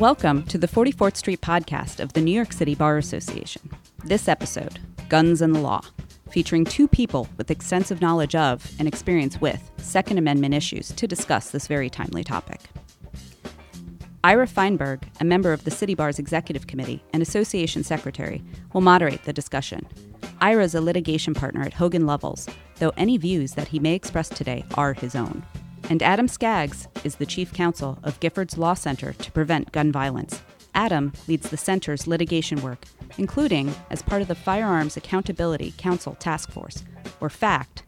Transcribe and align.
Welcome 0.00 0.44
to 0.44 0.56
the 0.56 0.66
44th 0.66 1.18
Street 1.18 1.42
podcast 1.42 2.00
of 2.00 2.14
the 2.14 2.22
New 2.22 2.32
York 2.32 2.54
City 2.54 2.74
Bar 2.74 2.96
Association. 2.96 3.68
This 4.02 4.28
episode, 4.28 4.78
Guns 5.10 5.42
and 5.42 5.54
the 5.54 5.60
Law, 5.60 5.82
featuring 6.30 6.64
two 6.64 6.88
people 6.88 7.28
with 7.36 7.50
extensive 7.50 8.00
knowledge 8.00 8.34
of 8.34 8.66
and 8.78 8.88
experience 8.88 9.42
with 9.42 9.70
Second 9.76 10.16
Amendment 10.16 10.54
issues 10.54 10.88
to 10.92 11.06
discuss 11.06 11.50
this 11.50 11.66
very 11.66 11.90
timely 11.90 12.24
topic. 12.24 12.62
Ira 14.24 14.46
Feinberg, 14.46 15.06
a 15.20 15.24
member 15.24 15.52
of 15.52 15.64
the 15.64 15.70
City 15.70 15.94
Bar's 15.94 16.18
Executive 16.18 16.66
Committee 16.66 17.04
and 17.12 17.22
Association 17.22 17.84
Secretary, 17.84 18.42
will 18.72 18.80
moderate 18.80 19.24
the 19.24 19.34
discussion. 19.34 19.86
Ira 20.40 20.64
is 20.64 20.74
a 20.74 20.80
litigation 20.80 21.34
partner 21.34 21.60
at 21.60 21.74
Hogan 21.74 22.06
Lovells, 22.06 22.48
though 22.76 22.94
any 22.96 23.18
views 23.18 23.52
that 23.52 23.68
he 23.68 23.78
may 23.78 23.96
express 23.96 24.30
today 24.30 24.64
are 24.76 24.94
his 24.94 25.14
own. 25.14 25.44
And 25.90 26.04
Adam 26.04 26.28
Skaggs 26.28 26.86
is 27.02 27.16
the 27.16 27.26
chief 27.26 27.52
counsel 27.52 27.98
of 28.04 28.20
Giffords 28.20 28.56
Law 28.56 28.74
Center 28.74 29.12
to 29.12 29.32
Prevent 29.32 29.72
Gun 29.72 29.90
Violence. 29.90 30.40
Adam 30.72 31.12
leads 31.26 31.50
the 31.50 31.56
center's 31.56 32.06
litigation 32.06 32.62
work, 32.62 32.84
including 33.18 33.74
as 33.90 34.00
part 34.00 34.22
of 34.22 34.28
the 34.28 34.36
Firearms 34.36 34.96
Accountability 34.96 35.74
Counsel 35.78 36.14
Task 36.14 36.52
Force, 36.52 36.84
or 37.20 37.28
FACT, 37.28 37.82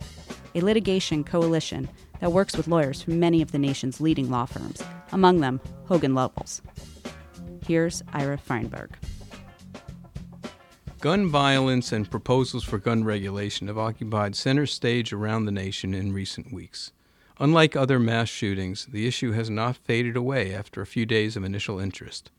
a 0.56 0.60
litigation 0.60 1.22
coalition 1.22 1.88
that 2.18 2.32
works 2.32 2.56
with 2.56 2.66
lawyers 2.66 3.00
from 3.00 3.20
many 3.20 3.40
of 3.40 3.52
the 3.52 3.58
nation's 3.58 4.00
leading 4.00 4.28
law 4.28 4.46
firms, 4.46 4.82
among 5.12 5.38
them 5.38 5.60
Hogan 5.86 6.12
Lovells. 6.12 6.60
Here's 7.64 8.02
Ira 8.12 8.36
Feinberg. 8.36 8.90
Gun 10.98 11.28
violence 11.28 11.92
and 11.92 12.10
proposals 12.10 12.64
for 12.64 12.78
gun 12.78 13.04
regulation 13.04 13.68
have 13.68 13.78
occupied 13.78 14.34
center 14.34 14.66
stage 14.66 15.12
around 15.12 15.44
the 15.44 15.52
nation 15.52 15.94
in 15.94 16.12
recent 16.12 16.52
weeks. 16.52 16.90
Unlike 17.38 17.76
other 17.76 17.98
mass 17.98 18.28
shootings, 18.28 18.86
the 18.86 19.06
issue 19.06 19.32
has 19.32 19.48
not 19.48 19.76
faded 19.76 20.16
away 20.16 20.54
after 20.54 20.80
a 20.80 20.86
few 20.86 21.06
days 21.06 21.36
of 21.36 21.44
initial 21.44 21.80
interest. 21.80 22.30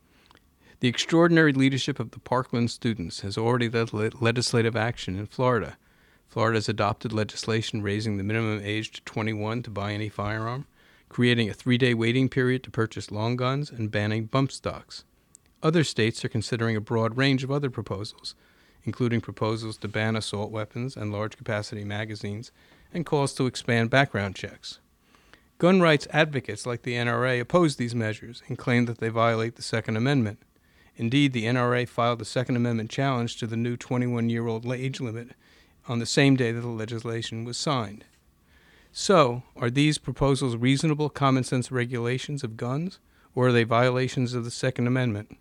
The 0.79 0.87
extraordinary 0.87 1.53
leadership 1.53 1.99
of 1.99 2.11
the 2.11 2.19
Parkland 2.19 2.69
students 2.69 3.21
has 3.21 3.37
already 3.37 3.69
led 3.69 4.21
legislative 4.21 4.75
action 4.75 5.17
in 5.17 5.25
Florida. 5.25 5.77
Florida 6.27 6.57
has 6.57 6.69
adopted 6.69 7.13
legislation 7.13 7.81
raising 7.81 8.17
the 8.17 8.23
minimum 8.23 8.61
age 8.63 8.91
to 8.91 9.01
21 9.01 9.63
to 9.63 9.69
buy 9.69 9.93
any 9.93 10.09
firearm, 10.09 10.65
creating 11.09 11.49
a 11.49 11.53
three 11.53 11.77
day 11.77 11.93
waiting 11.93 12.27
period 12.27 12.63
to 12.63 12.71
purchase 12.71 13.11
long 13.11 13.35
guns, 13.35 13.71
and 13.71 13.91
banning 13.91 14.25
bump 14.25 14.51
stocks. 14.51 15.05
Other 15.61 15.83
states 15.83 16.25
are 16.25 16.29
considering 16.29 16.75
a 16.75 16.81
broad 16.81 17.15
range 17.17 17.43
of 17.43 17.51
other 17.51 17.69
proposals, 17.69 18.35
including 18.83 19.21
proposals 19.21 19.77
to 19.77 19.87
ban 19.87 20.15
assault 20.15 20.51
weapons 20.51 20.97
and 20.97 21.11
large 21.11 21.37
capacity 21.37 21.85
magazines 21.85 22.51
and 22.93 23.05
calls 23.05 23.33
to 23.35 23.45
expand 23.45 23.89
background 23.89 24.35
checks. 24.35 24.79
Gun 25.63 25.79
rights 25.79 26.09
advocates 26.11 26.65
like 26.65 26.81
the 26.81 26.95
NRA 26.95 27.39
oppose 27.39 27.77
these 27.77 27.95
measures 27.95 28.43
and 28.49 28.57
claim 28.57 28.83
that 28.83 28.97
they 28.97 29.07
violate 29.07 29.55
the 29.55 29.61
Second 29.61 29.95
Amendment. 29.95 30.39
Indeed, 30.97 31.31
the 31.31 31.45
NRA 31.45 31.87
filed 31.87 32.21
a 32.21 32.25
Second 32.25 32.57
Amendment 32.57 32.89
challenge 32.89 33.37
to 33.37 33.47
the 33.47 33.55
new 33.55 33.77
21 33.77 34.29
year 34.29 34.45
old 34.45 34.65
age 34.65 34.99
limit 34.99 35.29
on 35.87 35.99
the 35.99 36.05
same 36.05 36.35
day 36.35 36.51
that 36.51 36.59
the 36.59 36.67
legislation 36.67 37.45
was 37.45 37.55
signed. 37.55 38.03
So, 38.91 39.43
are 39.55 39.69
these 39.69 39.97
proposals 39.97 40.57
reasonable 40.57 41.07
common 41.07 41.45
sense 41.45 41.71
regulations 41.71 42.43
of 42.43 42.57
guns, 42.57 42.99
or 43.33 43.47
are 43.47 43.53
they 43.53 43.63
violations 43.63 44.33
of 44.33 44.43
the 44.43 44.51
Second 44.51 44.87
Amendment? 44.87 45.37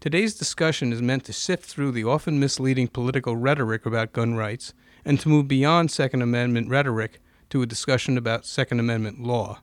Today's 0.00 0.34
discussion 0.34 0.92
is 0.92 1.00
meant 1.00 1.22
to 1.26 1.32
sift 1.32 1.66
through 1.66 1.92
the 1.92 2.02
often 2.02 2.40
misleading 2.40 2.88
political 2.88 3.36
rhetoric 3.36 3.86
about 3.86 4.12
gun 4.12 4.34
rights 4.34 4.74
and 5.04 5.20
to 5.20 5.28
move 5.28 5.46
beyond 5.46 5.92
Second 5.92 6.20
Amendment 6.20 6.68
rhetoric 6.68 7.20
to 7.52 7.60
a 7.60 7.66
discussion 7.66 8.16
about 8.16 8.46
Second 8.46 8.80
Amendment 8.80 9.22
law, 9.22 9.60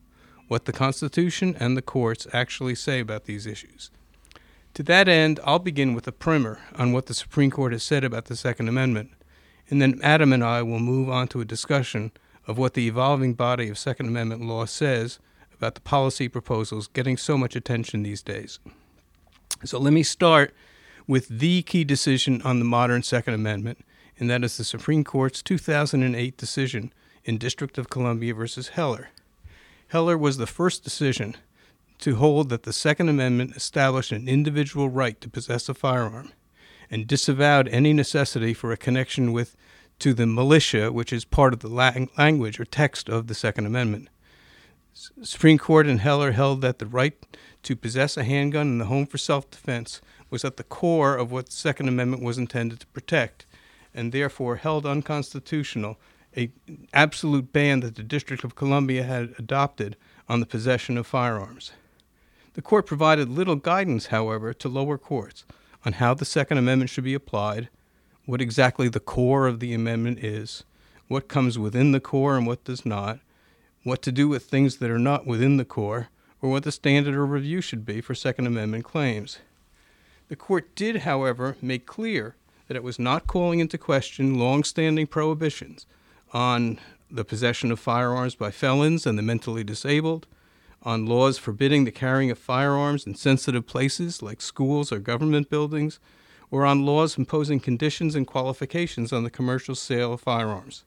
what 0.48 0.66
the 0.66 0.72
Constitution 0.72 1.56
and 1.60 1.76
the 1.76 1.82
courts 1.82 2.28
actually 2.32 2.76
say 2.76 3.00
about 3.00 3.26
these 3.26 3.48
issues. 3.48 3.90
To 4.76 4.84
that 4.84 5.08
end, 5.08 5.40
I'll 5.44 5.58
begin 5.58 5.96
with 5.96 6.08
a 6.08 6.12
primer 6.12 6.60
on 6.76 6.92
what 6.92 7.08
the 7.08 7.16
Supreme 7.16 7.50
Court 7.50 7.72
has 7.72 7.82
said 7.82 8.04
about 8.04 8.26
the 8.26 8.36
Second 8.36 8.68
Amendment, 8.68 9.10
and 9.72 9.82
then 9.82 10.00
Adam 10.04 10.32
and 10.32 10.44
I 10.44 10.62
will 10.62 10.80
move 10.80 11.10
on 11.10 11.30
to 11.30 11.42
a 11.42 11.46
discussion 11.46 12.12
of 12.46 12.60
what 12.60 12.76
the 12.76 12.86
evolving 12.88 13.34
body 13.34 13.70
of 13.70 13.78
Second 13.80 14.08
Amendment 14.08 14.44
law 14.46 14.66
says 14.66 15.18
about 15.52 15.74
the 15.74 15.82
policy 15.82 16.30
proposals 16.30 16.88
getting 16.90 17.18
so 17.18 17.40
much 17.40 17.56
attention 17.56 18.04
these 18.04 18.22
days. 18.22 18.60
So 19.66 19.80
let 19.80 19.94
me 19.94 20.04
start 20.04 20.54
with 21.08 21.28
the 21.28 21.64
key 21.64 21.86
decision 21.86 22.44
on 22.44 22.60
the 22.60 22.66
modern 22.66 23.02
Second 23.02 23.34
Amendment, 23.34 23.84
and 24.20 24.30
that 24.30 24.44
is 24.44 24.58
the 24.58 24.64
Supreme 24.64 25.04
Court's 25.04 25.42
2008 25.42 26.38
decision 26.38 26.94
in 27.26 27.38
District 27.38 27.78
of 27.78 27.90
Columbia 27.90 28.34
versus 28.34 28.70
Heller. 28.70 29.10
Heller 29.90 30.18
was 30.18 30.38
the 30.38 30.48
first 30.48 30.84
decision 30.84 31.36
to 32.00 32.16
hold 32.16 32.50
that 32.50 32.64
the 32.64 32.74
Second 32.74 33.10
Amendment 33.10 33.56
established 33.56 34.12
an 34.12 34.28
individual 34.28 34.90
right 34.90 35.20
to 35.22 35.30
possess 35.30 35.68
a 35.68 35.74
firearm 35.74 36.32
and 36.90 37.08
disavowed 37.08 37.68
any 37.68 37.94
necessity 37.94 38.54
for 38.54 38.72
a 38.72 38.78
connection 38.78 39.32
with 39.32 39.56
to 40.00 40.14
the 40.14 40.26
militia, 40.26 40.92
which 40.92 41.12
is 41.12 41.26
part 41.26 41.54
of 41.54 41.60
the 41.60 41.68
lang- 41.68 42.10
language 42.18 42.60
or 42.60 42.66
text 42.66 43.10
of 43.10 43.28
the 43.28 43.36
Second 43.36 43.66
Amendment. 43.66 44.08
S- 44.96 45.12
Supreme 45.24 45.58
Court 45.58 45.88
in 45.88 45.98
Heller 45.98 46.32
held 46.32 46.62
that 46.62 46.80
the 46.80 46.86
right 46.86 47.16
to 47.64 47.76
possess 47.76 48.16
a 48.16 48.24
handgun 48.24 48.68
in 48.68 48.78
the 48.78 48.86
home 48.86 49.06
for 49.06 49.18
self-defense 49.18 50.02
was 50.30 50.46
at 50.46 50.58
the 50.58 50.64
core 50.64 51.18
of 51.18 51.32
what 51.32 51.48
the 51.48 51.52
Second 51.52 51.90
Amendment 51.90 52.24
was 52.24 52.38
intended 52.38 52.80
to 52.80 52.88
protect, 52.88 53.46
and 53.94 54.12
therefore 54.12 54.58
held 54.58 54.86
unconstitutional 54.86 55.98
a 56.36 56.52
absolute 56.94 57.52
ban 57.52 57.80
that 57.82 57.96
the 57.96 58.04
District 58.04 58.44
of 58.44 58.56
Columbia 58.56 59.04
had 59.04 59.34
adopted 59.38 59.96
on 60.28 60.40
the 60.40 60.46
possession 60.46 60.98
of 60.98 61.08
firearms. 61.08 61.72
The 62.54 62.62
court 62.62 62.86
provided 62.86 63.30
little 63.30 63.56
guidance, 63.56 64.08
however, 64.08 64.54
to 64.54 64.70
lower 64.70 64.98
courts 64.98 65.46
on 65.86 65.94
how 65.94 66.14
the 66.14 66.26
Second 66.26 66.58
Amendment 66.58 66.90
should 66.90 67.04
be 67.04 67.14
applied, 67.14 67.70
what 68.26 68.42
exactly 68.42 68.90
the 68.90 69.00
core 69.00 69.48
of 69.48 69.60
the 69.60 69.74
amendment 69.74 70.24
is, 70.24 70.64
what 71.08 71.28
comes 71.28 71.58
within 71.58 71.92
the 71.92 72.00
core 72.00 72.38
and 72.38 72.46
what 72.46 72.64
does 72.64 72.86
not, 72.86 73.20
what 73.84 74.02
to 74.02 74.12
do 74.12 74.28
with 74.28 74.46
things 74.46 74.78
that 74.78 74.92
are 74.92 75.00
not 75.00 75.26
within 75.26 75.58
the 75.58 75.66
core, 75.66 76.10
or 76.42 76.50
what 76.50 76.64
the 76.64 76.72
standard 76.72 77.16
of 77.16 77.30
review 77.30 77.62
should 77.62 77.86
be 77.86 78.02
for 78.02 78.14
Second 78.14 78.46
Amendment 78.46 78.84
claims. 78.84 79.40
The 80.28 80.36
court 80.36 80.76
did, 80.76 80.98
however, 80.98 81.58
make 81.62 81.86
clear 81.86 82.36
that 82.68 82.78
it 82.78 82.84
was 82.84 83.00
not 83.00 83.26
calling 83.26 83.60
into 83.60 83.78
question 83.78 84.38
long 84.38 84.64
standing 84.64 85.08
prohibitions 85.08 85.88
on 86.34 86.80
the 87.10 87.26
possession 87.26 87.72
of 87.72 87.80
firearms 87.80 88.36
by 88.36 88.52
felons 88.52 89.06
and 89.06 89.18
the 89.18 89.24
mentally 89.24 89.64
disabled, 89.64 90.28
on 90.84 91.06
laws 91.06 91.38
forbidding 91.38 91.84
the 91.84 91.92
carrying 91.92 92.32
of 92.32 92.38
firearms 92.38 93.06
in 93.06 93.16
sensitive 93.16 93.66
places 93.66 94.22
like 94.22 94.42
schools 94.42 94.92
or 94.92 95.00
government 95.00 95.50
buildings, 95.50 96.00
or 96.52 96.66
on 96.66 96.86
laws 96.86 97.18
imposing 97.18 97.60
conditions 97.60 98.16
and 98.16 98.26
qualifications 98.26 99.12
on 99.12 99.24
the 99.24 99.30
commercial 99.30 99.76
sale 99.76 100.14
of 100.14 100.22
firearms. 100.22 100.84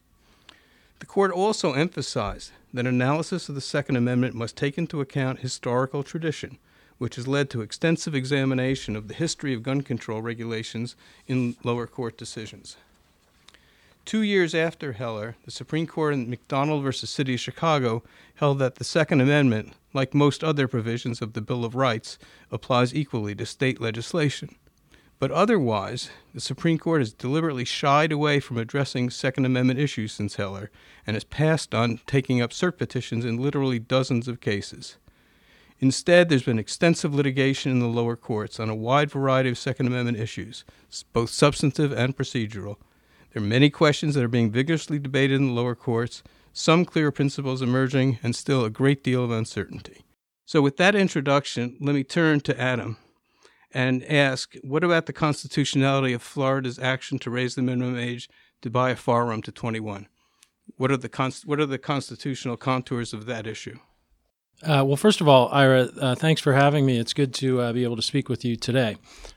The 0.98 1.06
court 1.06 1.32
also 1.32 1.72
emphasized 1.72 2.52
that 2.72 2.86
analysis 2.86 3.48
of 3.48 3.54
the 3.54 3.60
Second 3.60 3.96
Amendment 3.96 4.34
must 4.34 4.56
take 4.56 4.78
into 4.78 5.00
account 5.00 5.40
historical 5.40 6.02
tradition, 6.02 6.58
which 6.98 7.16
has 7.16 7.26
led 7.26 7.50
to 7.50 7.60
extensive 7.60 8.14
examination 8.14 8.94
of 8.96 9.08
the 9.08 9.14
history 9.14 9.52
of 9.52 9.62
gun 9.62 9.82
control 9.82 10.22
regulations 10.22 10.94
in 11.26 11.56
lower 11.64 11.86
court 11.86 12.16
decisions. 12.16 12.76
Two 14.04 14.22
years 14.22 14.52
after 14.54 14.92
Heller, 14.92 15.36
the 15.44 15.52
Supreme 15.52 15.86
Court 15.86 16.14
in 16.14 16.28
McDonald 16.28 16.84
v. 16.84 16.90
City 16.92 17.34
of 17.34 17.40
Chicago 17.40 18.02
held 18.34 18.58
that 18.58 18.74
the 18.74 18.84
Second 18.84 19.20
Amendment, 19.20 19.74
like 19.94 20.12
most 20.12 20.42
other 20.42 20.66
provisions 20.66 21.22
of 21.22 21.34
the 21.34 21.40
Bill 21.40 21.64
of 21.64 21.76
Rights, 21.76 22.18
applies 22.50 22.94
equally 22.94 23.34
to 23.36 23.46
state 23.46 23.80
legislation. 23.80 24.56
But 25.20 25.30
otherwise, 25.30 26.10
the 26.34 26.40
Supreme 26.40 26.78
Court 26.78 27.00
has 27.00 27.12
deliberately 27.12 27.64
shied 27.64 28.10
away 28.10 28.40
from 28.40 28.58
addressing 28.58 29.08
Second 29.08 29.44
Amendment 29.44 29.78
issues 29.78 30.12
since 30.12 30.34
Heller 30.34 30.72
and 31.06 31.14
has 31.14 31.22
passed 31.22 31.72
on 31.72 32.00
taking 32.06 32.42
up 32.42 32.50
cert 32.50 32.76
petitions 32.76 33.24
in 33.24 33.40
literally 33.40 33.78
dozens 33.78 34.26
of 34.26 34.40
cases. 34.40 34.96
Instead, 35.78 36.28
there's 36.28 36.42
been 36.42 36.58
extensive 36.58 37.14
litigation 37.14 37.70
in 37.70 37.78
the 37.78 37.86
lower 37.86 38.16
courts 38.16 38.58
on 38.58 38.68
a 38.68 38.74
wide 38.74 39.12
variety 39.12 39.50
of 39.50 39.58
Second 39.58 39.86
Amendment 39.86 40.18
issues, 40.18 40.64
both 41.12 41.30
substantive 41.30 41.92
and 41.92 42.16
procedural 42.16 42.78
there 43.32 43.42
are 43.42 43.46
many 43.46 43.70
questions 43.70 44.14
that 44.14 44.24
are 44.24 44.28
being 44.28 44.50
vigorously 44.50 44.98
debated 44.98 45.36
in 45.36 45.48
the 45.48 45.52
lower 45.52 45.74
courts, 45.74 46.22
some 46.52 46.84
clear 46.84 47.10
principles 47.10 47.62
emerging, 47.62 48.18
and 48.22 48.36
still 48.36 48.64
a 48.64 48.70
great 48.70 49.02
deal 49.02 49.24
of 49.24 49.30
uncertainty. 49.30 50.04
So, 50.44 50.60
with 50.60 50.76
that 50.76 50.94
introduction, 50.94 51.76
let 51.80 51.94
me 51.94 52.04
turn 52.04 52.40
to 52.40 52.60
Adam 52.60 52.98
and 53.72 54.04
ask 54.04 54.54
what 54.62 54.84
about 54.84 55.06
the 55.06 55.14
constitutionality 55.14 56.12
of 56.12 56.22
Florida's 56.22 56.78
action 56.78 57.18
to 57.20 57.30
raise 57.30 57.54
the 57.54 57.62
minimum 57.62 57.98
age 57.98 58.28
to 58.60 58.68
buy 58.68 58.90
a 58.90 58.96
firearm 58.96 59.40
to 59.42 59.52
21? 59.52 60.08
What 60.76 60.90
are 60.90 60.98
the, 60.98 61.08
const- 61.08 61.46
what 61.46 61.58
are 61.58 61.66
the 61.66 61.78
constitutional 61.78 62.58
contours 62.58 63.14
of 63.14 63.24
that 63.26 63.46
issue? 63.46 63.78
Uh, 64.62 64.84
well, 64.86 64.96
first 64.96 65.20
of 65.20 65.26
all, 65.26 65.48
Ira, 65.48 65.88
uh, 66.00 66.14
thanks 66.14 66.40
for 66.40 66.52
having 66.52 66.86
me. 66.86 66.98
It's 66.98 67.12
good 67.12 67.34
to 67.34 67.60
uh, 67.60 67.72
be 67.72 67.82
able 67.82 67.96
to 67.96 68.02
speak 68.02 68.28
with 68.28 68.44
you 68.44 68.56
today. 68.56 68.96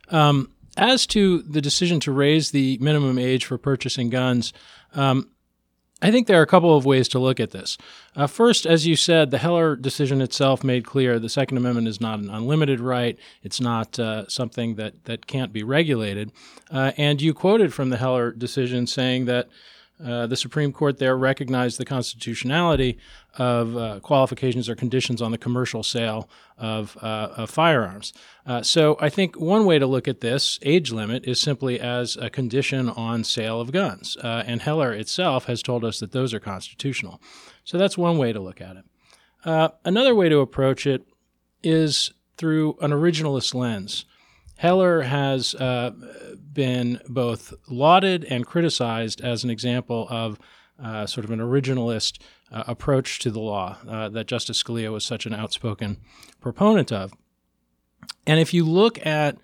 Um, 0.10 0.52
as 0.78 1.08
to 1.08 1.42
the 1.44 1.62
decision 1.62 2.00
to 2.02 2.12
raise 2.12 2.52
the 2.52 2.78
minimum 2.80 3.18
age 3.18 3.46
for 3.46 3.58
purchasing 3.58 4.10
guns, 4.10 4.54
um, 4.94 5.30
I 6.02 6.12
think 6.12 6.28
there 6.28 6.40
are 6.40 6.44
a 6.44 6.48
couple 6.48 6.76
of 6.76 6.86
ways 6.86 7.08
to 7.10 7.20
look 7.20 7.40
at 7.40 7.52
this. 7.52 7.78
Uh, 8.16 8.28
first, 8.28 8.66
as 8.66 8.86
you 8.86 8.96
said, 8.96 9.32
the 9.32 9.38
Heller 9.38 9.76
decision 9.76 10.22
itself 10.22 10.64
made 10.64 10.86
clear 10.86 11.18
the 11.18 11.30
Second 11.30 11.58
Amendment 11.58 11.88
is 11.88 12.02
not 12.02 12.20
an 12.20 12.30
unlimited 12.30 12.82
right. 12.82 13.18
It's 13.44 13.62
not 13.62 13.98
uh, 13.98 14.28
something 14.28 14.76
that, 14.76 15.06
that 15.06 15.26
can't 15.26 15.54
be 15.54 15.64
regulated. 15.64 16.32
Uh, 16.70 16.92
and 16.98 17.22
you 17.22 17.34
quoted 17.34 17.74
from 17.74 17.90
the 17.90 17.98
Heller 17.98 18.32
decision 18.32 18.88
saying 18.88 19.26
that 19.26 19.48
uh, 20.04 20.28
the 20.28 20.36
Supreme 20.36 20.74
Court 20.74 20.98
there 20.98 21.18
recognized 21.18 21.78
the 21.78 21.86
constitutionality 21.86 22.98
of 23.38 23.78
uh, 23.78 24.00
qualifications 24.02 24.68
or 24.68 24.76
conditions 24.76 25.22
on 25.22 25.32
the 25.32 25.38
commercial 25.38 25.84
sale 25.84 26.30
of, 26.58 26.98
uh, 27.02 27.30
of 27.38 27.50
firearms. 27.50 28.12
Uh, 28.46 28.62
so 28.62 28.98
I 29.00 29.10
think 29.10 29.40
one 29.40 29.66
way 29.66 29.80
to 29.80 29.88
look 29.88 30.08
at 30.08 30.22
this 30.22 30.60
age 30.64 30.92
limit 30.92 31.26
is 31.26 31.40
simply 31.40 31.80
as 31.80 32.18
a 32.18 32.30
condition 32.30 32.90
on 32.90 33.24
sale 33.24 33.62
of 33.62 33.72
guns. 33.72 34.18
Uh, 34.18 34.44
and 34.46 34.62
Heller 34.62 34.92
itself 34.92 35.46
has 35.46 35.62
told 35.62 35.86
us 35.86 36.00
that 36.00 36.12
those 36.12 36.34
are 36.34 36.40
constitutional. 36.40 37.22
So 37.64 37.78
that's 37.78 37.98
one 37.98 38.18
way 38.18 38.34
to 38.34 38.40
look 38.40 38.60
at 38.60 38.76
it. 38.76 38.86
Another 39.86 40.14
way 40.16 40.28
to 40.28 40.40
approach 40.40 40.86
it 40.86 41.04
is 41.64 42.12
through 42.38 42.78
an 42.82 42.92
originalist 42.92 43.54
lens. 43.54 44.06
Heller 44.58 45.02
has 45.02 45.54
uh, 45.56 45.92
been 46.54 47.02
both 47.08 47.54
lauded 47.68 48.24
and 48.26 48.46
criticized 48.46 49.22
as 49.22 49.44
an 49.44 49.50
example 49.50 50.08
of 50.10 50.40
uh, 50.82 51.06
sort 51.06 51.26
of 51.26 51.32
an 51.32 51.40
originalist 51.40 52.20
uh, 52.52 52.64
approach 52.68 53.20
to 53.20 53.32
the 53.32 53.40
law 53.40 53.78
uh, 53.88 54.10
that 54.10 54.28
Justice 54.28 54.62
Scalia 54.62 54.92
was 54.92 55.06
such 55.06 55.26
an 55.26 55.34
outspoken 55.34 55.98
proponent 56.42 56.92
of. 56.92 57.14
And 58.28 58.40
if 58.40 58.54
you 58.54 58.66
look 58.66 59.04
at 59.06 59.38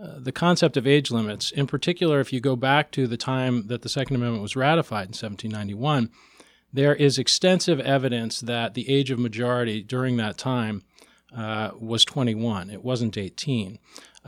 uh, 0.00 0.18
the 0.18 0.32
concept 0.32 0.76
of 0.76 0.86
age 0.86 1.10
limits, 1.10 1.50
in 1.50 1.66
particular, 1.66 2.20
if 2.20 2.32
you 2.32 2.40
go 2.40 2.56
back 2.56 2.90
to 2.92 3.06
the 3.06 3.16
time 3.16 3.66
that 3.66 3.82
the 3.82 3.88
Second 3.88 4.16
Amendment 4.16 4.42
was 4.42 4.56
ratified 4.56 5.06
in 5.06 5.14
1791, 5.14 6.10
there 6.72 6.94
is 6.94 7.18
extensive 7.18 7.80
evidence 7.80 8.40
that 8.40 8.74
the 8.74 8.88
age 8.88 9.10
of 9.10 9.18
majority 9.18 9.82
during 9.82 10.16
that 10.18 10.38
time 10.38 10.82
uh, 11.36 11.70
was 11.78 12.04
21. 12.04 12.70
It 12.70 12.84
wasn't 12.84 13.16
18. 13.16 13.78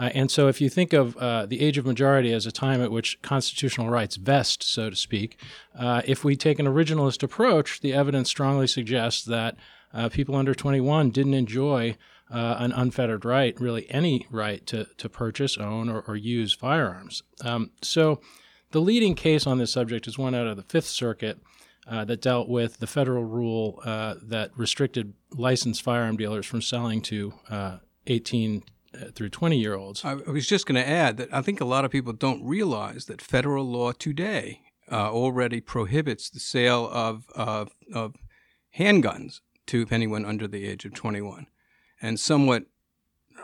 Uh, 0.01 0.09
and 0.15 0.31
so, 0.31 0.49
if 0.49 0.63
you 0.63 0.71
think 0.71 0.95
of 0.95 1.15
uh, 1.19 1.45
the 1.45 1.61
age 1.61 1.77
of 1.77 1.85
majority 1.85 2.33
as 2.33 2.47
a 2.47 2.53
time 2.53 2.81
at 2.81 2.91
which 2.91 3.21
constitutional 3.21 3.91
rights 3.91 4.17
vest, 4.17 4.63
so 4.63 4.89
to 4.89 4.97
speak, 4.97 5.39
uh, 5.79 6.01
if 6.07 6.25
we 6.25 6.35
take 6.35 6.59
an 6.59 6.65
originalist 6.65 7.23
approach, 7.23 7.83
the 7.83 7.93
evidence 7.93 8.31
strongly 8.31 8.67
suggests 8.67 9.23
that 9.27 9.57
uh, 9.93 10.09
people 10.09 10.35
under 10.35 10.55
21 10.55 11.11
didn't 11.11 11.35
enjoy 11.35 11.99
uh, 12.31 12.57
an 12.59 12.73
unfettered 12.73 13.27
right, 13.27 13.61
really 13.61 13.91
any 13.91 14.27
right 14.31 14.67
to, 14.67 14.87
to 14.97 15.11
purchase, 15.11 15.59
own, 15.59 15.91
or, 15.91 16.01
or 16.09 16.17
use 16.17 16.55
firearms. 16.55 17.23
Um, 17.45 17.71
so, 17.83 18.23
the 18.71 18.81
leading 18.81 19.15
case 19.15 19.47
on 19.47 19.59
this 19.59 19.73
subject 19.73 20.09
is 20.09 20.17
one 20.17 20.35
out 20.35 20.47
of 20.47 20.57
the 20.57 20.63
Fifth 20.63 20.89
Circuit. 20.89 21.39
Uh, 21.87 22.05
that 22.05 22.21
dealt 22.21 22.49
with 22.49 22.79
the 22.79 22.87
federal 22.87 23.25
rule 23.25 23.81
that 23.85 24.51
restricted 24.55 25.13
licensed 25.33 25.83
firearm 25.83 26.17
dealers 26.17 26.47
from 26.47 26.63
selling 26.63 27.01
to 27.01 27.33
18 28.07 28.59
uh, 28.59 28.71
through 29.15 29.29
20 29.29 29.59
year 29.59 29.75
olds. 29.75 30.05
I 30.05 30.15
was 30.15 30.47
just 30.47 30.67
going 30.67 30.83
to 30.83 30.89
add 30.89 31.17
that 31.19 31.33
I 31.33 31.43
think 31.43 31.61
a 31.61 31.65
lot 31.67 31.85
of 31.85 31.91
people 31.91 32.13
don't 32.13 32.45
realize 32.45 33.07
that 33.07 33.23
federal 33.23 33.65
law 33.65 33.93
today 33.93 34.63
uh, 34.91 35.11
already 35.11 35.61
prohibits 35.61 36.29
the 36.31 36.41
sale 36.41 36.89
of, 36.93 37.27
uh, 37.37 37.67
of 37.93 38.17
handguns 38.77 39.41
to 39.67 39.87
anyone 39.91 40.25
under 40.25 40.49
the 40.49 40.67
age 40.67 40.85
of 40.85 40.95
21. 40.95 41.47
And 42.03 42.19
somewhat 42.19 42.65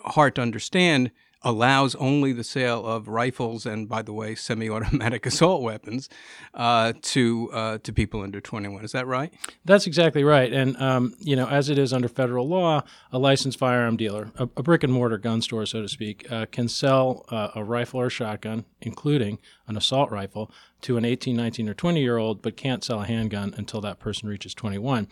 hard 0.04 0.34
to 0.37 0.43
understand 0.43 1.10
allows 1.46 1.94
only 1.94 2.32
the 2.32 2.43
sale 2.43 2.84
of 2.84 3.06
rifles 3.06 3.64
and, 3.64 3.88
by 3.88 4.02
the 4.02 4.12
way, 4.12 4.34
semi-automatic 4.34 5.25
assault 5.26 5.62
weapons 5.62 6.08
uh, 6.54 6.93
to 7.00 7.48
uh, 7.52 7.78
to 7.78 7.93
people 7.93 8.20
under 8.22 8.40
21. 8.40 8.84
Is 8.84 8.90
that 8.93 9.06
right? 9.06 9.32
That's 9.64 9.87
exactly 9.87 10.25
right. 10.25 10.52
And 10.52 10.76
um, 10.82 11.14
you 11.20 11.37
know, 11.37 11.46
as 11.46 11.70
it 11.70 11.78
is 11.78 11.93
under 11.93 12.08
federal 12.08 12.48
law, 12.48 12.82
a 13.12 13.19
licensed 13.19 13.60
firearm 13.60 13.96
dealer, 13.96 14.32
a, 14.37 14.44
a 14.56 14.62
brick 14.62 14.82
and 14.82 14.93
mortar 14.93 15.19
gun 15.19 15.40
store, 15.40 15.64
so 15.66 15.81
to 15.82 15.88
speak, 15.88 16.31
uh, 16.32 16.46
can 16.50 16.69
sell 16.69 17.25
uh, 17.31 17.50
a 17.54 17.62
rifle 17.62 18.00
or 18.00 18.10
shotgun, 18.10 18.64
including 18.81 19.38
an 19.69 19.76
assault 19.76 20.10
rifle, 20.10 20.50
to 20.82 20.96
an 20.96 21.04
18, 21.04 21.37
19, 21.37 21.69
or 21.69 21.75
20 21.75 22.00
year 22.00 22.16
old, 22.16 22.42
but 22.42 22.56
can't 22.56 22.82
sell 22.82 23.02
a 23.02 23.06
handgun 23.06 23.54
until 23.56 23.81
that 23.81 24.00
person 24.00 24.28
reaches 24.28 24.52
21 24.52 25.06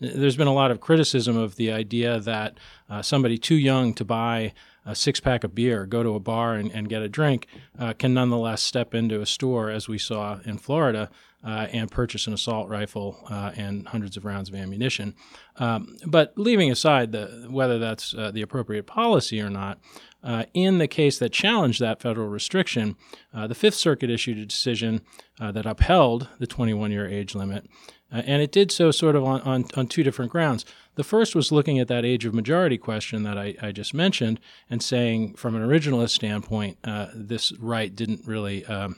there's 0.00 0.36
been 0.36 0.46
a 0.46 0.54
lot 0.54 0.70
of 0.70 0.80
criticism 0.80 1.36
of 1.36 1.56
the 1.56 1.70
idea 1.70 2.18
that 2.20 2.56
uh, 2.88 3.02
somebody 3.02 3.36
too 3.36 3.54
young 3.54 3.92
to 3.92 4.02
buy 4.02 4.52
a 4.84 4.94
six 4.94 5.20
pack 5.20 5.44
of 5.44 5.54
beer, 5.54 5.86
go 5.86 6.02
to 6.02 6.14
a 6.14 6.20
bar 6.20 6.54
and, 6.54 6.70
and 6.72 6.88
get 6.88 7.02
a 7.02 7.08
drink, 7.08 7.46
uh, 7.78 7.92
can 7.92 8.14
nonetheless 8.14 8.62
step 8.62 8.94
into 8.94 9.20
a 9.20 9.26
store, 9.26 9.70
as 9.70 9.88
we 9.88 9.98
saw 9.98 10.40
in 10.44 10.58
Florida, 10.58 11.10
uh, 11.44 11.66
and 11.72 11.90
purchase 11.90 12.26
an 12.26 12.32
assault 12.32 12.68
rifle 12.68 13.24
uh, 13.30 13.52
and 13.56 13.88
hundreds 13.88 14.16
of 14.16 14.24
rounds 14.24 14.48
of 14.48 14.54
ammunition. 14.54 15.14
Um, 15.56 15.96
but 16.06 16.32
leaving 16.36 16.70
aside 16.70 17.12
the, 17.12 17.46
whether 17.50 17.78
that's 17.78 18.14
uh, 18.14 18.30
the 18.30 18.42
appropriate 18.42 18.86
policy 18.86 19.40
or 19.40 19.50
not, 19.50 19.78
uh, 20.22 20.44
in 20.52 20.78
the 20.78 20.88
case 20.88 21.18
that 21.18 21.32
challenged 21.32 21.80
that 21.80 22.00
federal 22.00 22.28
restriction, 22.28 22.96
uh, 23.32 23.46
the 23.46 23.54
Fifth 23.54 23.74
Circuit 23.74 24.10
issued 24.10 24.38
a 24.38 24.46
decision 24.46 25.00
that 25.38 25.64
upheld 25.64 26.28
the 26.38 26.46
21 26.46 26.90
year 26.90 27.08
age 27.08 27.34
limit. 27.34 27.66
Uh, 28.12 28.22
and 28.26 28.42
it 28.42 28.52
did 28.52 28.72
so 28.72 28.90
sort 28.90 29.16
of 29.16 29.24
on, 29.24 29.40
on, 29.42 29.64
on, 29.76 29.86
two 29.86 30.02
different 30.02 30.30
grounds. 30.30 30.64
The 30.96 31.04
first 31.04 31.34
was 31.34 31.52
looking 31.52 31.78
at 31.78 31.88
that 31.88 32.04
age 32.04 32.24
of 32.24 32.34
majority 32.34 32.76
question 32.76 33.22
that 33.22 33.38
I, 33.38 33.54
I 33.62 33.72
just 33.72 33.94
mentioned 33.94 34.40
and 34.68 34.82
saying, 34.82 35.34
from 35.34 35.54
an 35.54 35.62
originalist 35.62 36.10
standpoint, 36.10 36.78
uh, 36.84 37.06
this 37.14 37.52
right 37.58 37.94
didn't 37.94 38.26
really 38.26 38.64
um, 38.66 38.96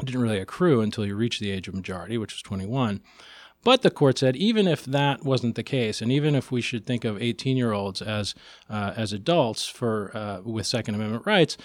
didn't 0.00 0.22
really 0.22 0.38
accrue 0.38 0.80
until 0.80 1.06
you 1.06 1.14
reached 1.14 1.40
the 1.40 1.50
age 1.50 1.68
of 1.68 1.74
majority, 1.74 2.18
which 2.18 2.32
was 2.32 2.42
21. 2.42 3.00
But 3.64 3.82
the 3.82 3.90
court 3.90 4.18
said 4.18 4.36
even 4.36 4.66
if 4.66 4.84
that 4.84 5.24
wasn't 5.24 5.54
the 5.54 5.62
case, 5.62 6.02
and 6.02 6.10
even 6.10 6.34
if 6.34 6.50
we 6.50 6.60
should 6.60 6.84
think 6.84 7.04
of 7.04 7.16
18-year-olds 7.16 8.02
as 8.02 8.34
uh, 8.68 8.92
as 8.96 9.12
adults 9.12 9.66
for 9.66 10.10
uh, 10.16 10.40
with 10.42 10.66
Second 10.66 10.96
Amendment 10.96 11.26
rights, 11.26 11.56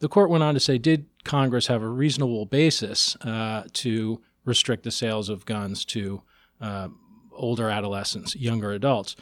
the 0.00 0.08
court 0.08 0.28
went 0.28 0.44
on 0.44 0.52
to 0.52 0.60
say, 0.60 0.76
did 0.76 1.06
Congress 1.24 1.68
have 1.68 1.82
a 1.82 1.88
reasonable 1.88 2.44
basis 2.44 3.16
uh, 3.22 3.64
to 3.72 4.20
restrict 4.44 4.84
the 4.84 4.90
sales 4.90 5.28
of 5.28 5.46
guns 5.46 5.84
to 5.86 6.22
uh, 6.60 6.88
older 7.32 7.68
adolescents, 7.68 8.36
younger 8.36 8.72
adults. 8.72 9.16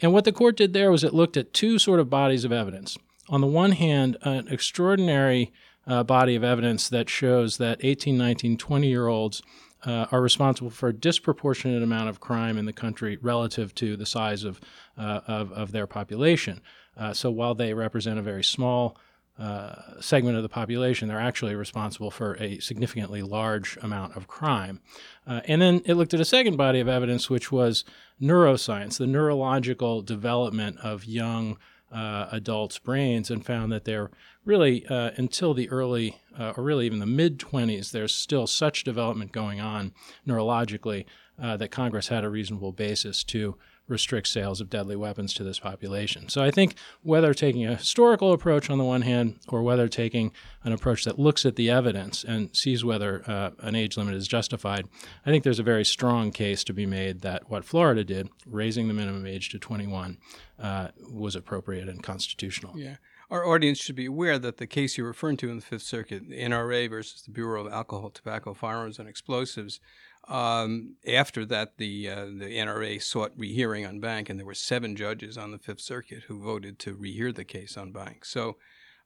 And 0.00 0.12
what 0.12 0.24
the 0.24 0.32
court 0.32 0.56
did 0.56 0.72
there 0.72 0.90
was 0.90 1.04
it 1.04 1.14
looked 1.14 1.36
at 1.36 1.54
two 1.54 1.78
sort 1.78 2.00
of 2.00 2.10
bodies 2.10 2.44
of 2.44 2.52
evidence. 2.52 2.98
On 3.28 3.40
the 3.40 3.46
one 3.46 3.72
hand, 3.72 4.16
an 4.22 4.48
extraordinary 4.48 5.52
uh, 5.86 6.02
body 6.02 6.34
of 6.34 6.44
evidence 6.44 6.88
that 6.88 7.08
shows 7.08 7.58
that 7.58 7.78
18, 7.82 8.16
19, 8.16 8.56
20 8.56 8.88
year 8.88 9.06
olds 9.06 9.42
uh, 9.84 10.06
are 10.10 10.20
responsible 10.20 10.70
for 10.70 10.88
a 10.88 10.92
disproportionate 10.92 11.82
amount 11.82 12.08
of 12.08 12.20
crime 12.20 12.56
in 12.56 12.64
the 12.64 12.72
country 12.72 13.18
relative 13.20 13.74
to 13.74 13.96
the 13.96 14.06
size 14.06 14.44
of, 14.44 14.60
uh, 14.98 15.20
of, 15.26 15.52
of, 15.52 15.72
their 15.72 15.86
population. 15.86 16.60
Uh, 16.96 17.12
so 17.12 17.30
while 17.30 17.54
they 17.54 17.74
represent 17.74 18.18
a 18.18 18.22
very 18.22 18.42
small 18.42 18.96
uh, 19.38 20.00
segment 20.00 20.36
of 20.36 20.42
the 20.42 20.48
population, 20.48 21.08
they're 21.08 21.20
actually 21.20 21.54
responsible 21.54 22.10
for 22.10 22.34
a 22.40 22.58
significantly 22.60 23.20
large 23.20 23.76
amount 23.82 24.16
of 24.16 24.28
crime. 24.28 24.80
Uh, 25.26 25.40
and 25.46 25.60
then 25.60 25.82
it 25.84 25.94
looked 25.94 26.14
at 26.14 26.20
a 26.20 26.24
second 26.24 26.56
body 26.56 26.80
of 26.80 26.88
evidence, 26.88 27.28
which 27.28 27.50
was 27.50 27.84
neuroscience, 28.22 28.96
the 28.96 29.06
neurological 29.06 30.02
development 30.02 30.78
of 30.78 31.04
young 31.04 31.58
uh, 31.94 32.28
adults' 32.32 32.78
brains, 32.78 33.30
and 33.30 33.46
found 33.46 33.72
that 33.72 33.84
they're 33.84 34.10
really, 34.44 34.84
uh, 34.86 35.12
until 35.16 35.54
the 35.54 35.70
early, 35.70 36.20
uh, 36.38 36.52
or 36.56 36.64
really 36.64 36.86
even 36.86 36.98
the 36.98 37.06
mid 37.06 37.38
20s, 37.38 37.92
there's 37.92 38.14
still 38.14 38.46
such 38.46 38.84
development 38.84 39.32
going 39.32 39.60
on 39.60 39.92
neurologically 40.26 41.04
that 41.38 41.70
Congress 41.70 42.08
had 42.08 42.24
a 42.24 42.28
reasonable 42.28 42.72
basis 42.72 43.24
to 43.24 43.56
restrict 43.86 44.28
sales 44.28 44.60
of 44.60 44.70
deadly 44.70 44.96
weapons 44.96 45.34
to 45.34 45.44
this 45.44 45.58
population. 45.58 46.28
So 46.28 46.42
I 46.42 46.50
think 46.50 46.74
whether 47.02 47.34
taking 47.34 47.66
a 47.66 47.76
historical 47.76 48.32
approach 48.32 48.70
on 48.70 48.78
the 48.78 48.84
one 48.84 49.02
hand, 49.02 49.38
or 49.48 49.62
whether 49.62 49.88
taking 49.88 50.32
an 50.62 50.72
approach 50.72 51.04
that 51.04 51.18
looks 51.18 51.44
at 51.44 51.56
the 51.56 51.70
evidence 51.70 52.24
and 52.24 52.54
sees 52.56 52.84
whether 52.84 53.22
uh, 53.28 53.50
an 53.60 53.74
age 53.74 53.96
limit 53.96 54.14
is 54.14 54.26
justified, 54.26 54.88
I 55.26 55.30
think 55.30 55.44
there's 55.44 55.58
a 55.58 55.64
very 55.64 55.84
strong 55.84 56.30
case 56.30 56.64
to 56.64 56.72
be 56.72 56.86
made 56.86 57.20
that 57.20 57.50
what 57.50 57.64
Florida 57.64 58.04
did, 58.04 58.28
raising 58.46 58.88
the 58.88 58.94
minimum 58.94 59.26
age 59.26 59.50
to 59.50 59.58
21, 59.58 60.18
uh, 60.58 60.88
was 61.10 61.36
appropriate 61.36 61.88
and 61.88 62.02
constitutional. 62.02 62.78
Yeah. 62.78 62.96
Our 63.30 63.46
audience 63.46 63.78
should 63.78 63.96
be 63.96 64.06
aware 64.06 64.38
that 64.38 64.58
the 64.58 64.66
case 64.66 64.96
you're 64.96 65.06
referring 65.06 65.38
to 65.38 65.48
in 65.48 65.56
the 65.56 65.62
Fifth 65.62 65.82
Circuit, 65.82 66.28
the 66.28 66.40
NRA 66.40 66.88
versus 66.88 67.22
the 67.22 67.30
Bureau 67.30 67.66
of 67.66 67.72
Alcohol, 67.72 68.10
Tobacco, 68.10 68.54
Firearms, 68.54 68.98
and 68.98 69.08
Explosives, 69.08 69.80
um, 70.28 70.96
after 71.06 71.44
that, 71.46 71.76
the 71.76 72.08
uh, 72.08 72.24
the 72.24 72.56
NRA 72.56 73.02
sought 73.02 73.32
rehearing 73.36 73.84
on 73.84 74.00
banc, 74.00 74.30
and 74.30 74.38
there 74.38 74.46
were 74.46 74.54
seven 74.54 74.96
judges 74.96 75.36
on 75.36 75.50
the 75.50 75.58
Fifth 75.58 75.80
Circuit 75.80 76.24
who 76.28 76.42
voted 76.42 76.78
to 76.80 76.94
rehear 76.94 77.34
the 77.34 77.44
case 77.44 77.76
on 77.76 77.92
banc. 77.92 78.24
So 78.24 78.56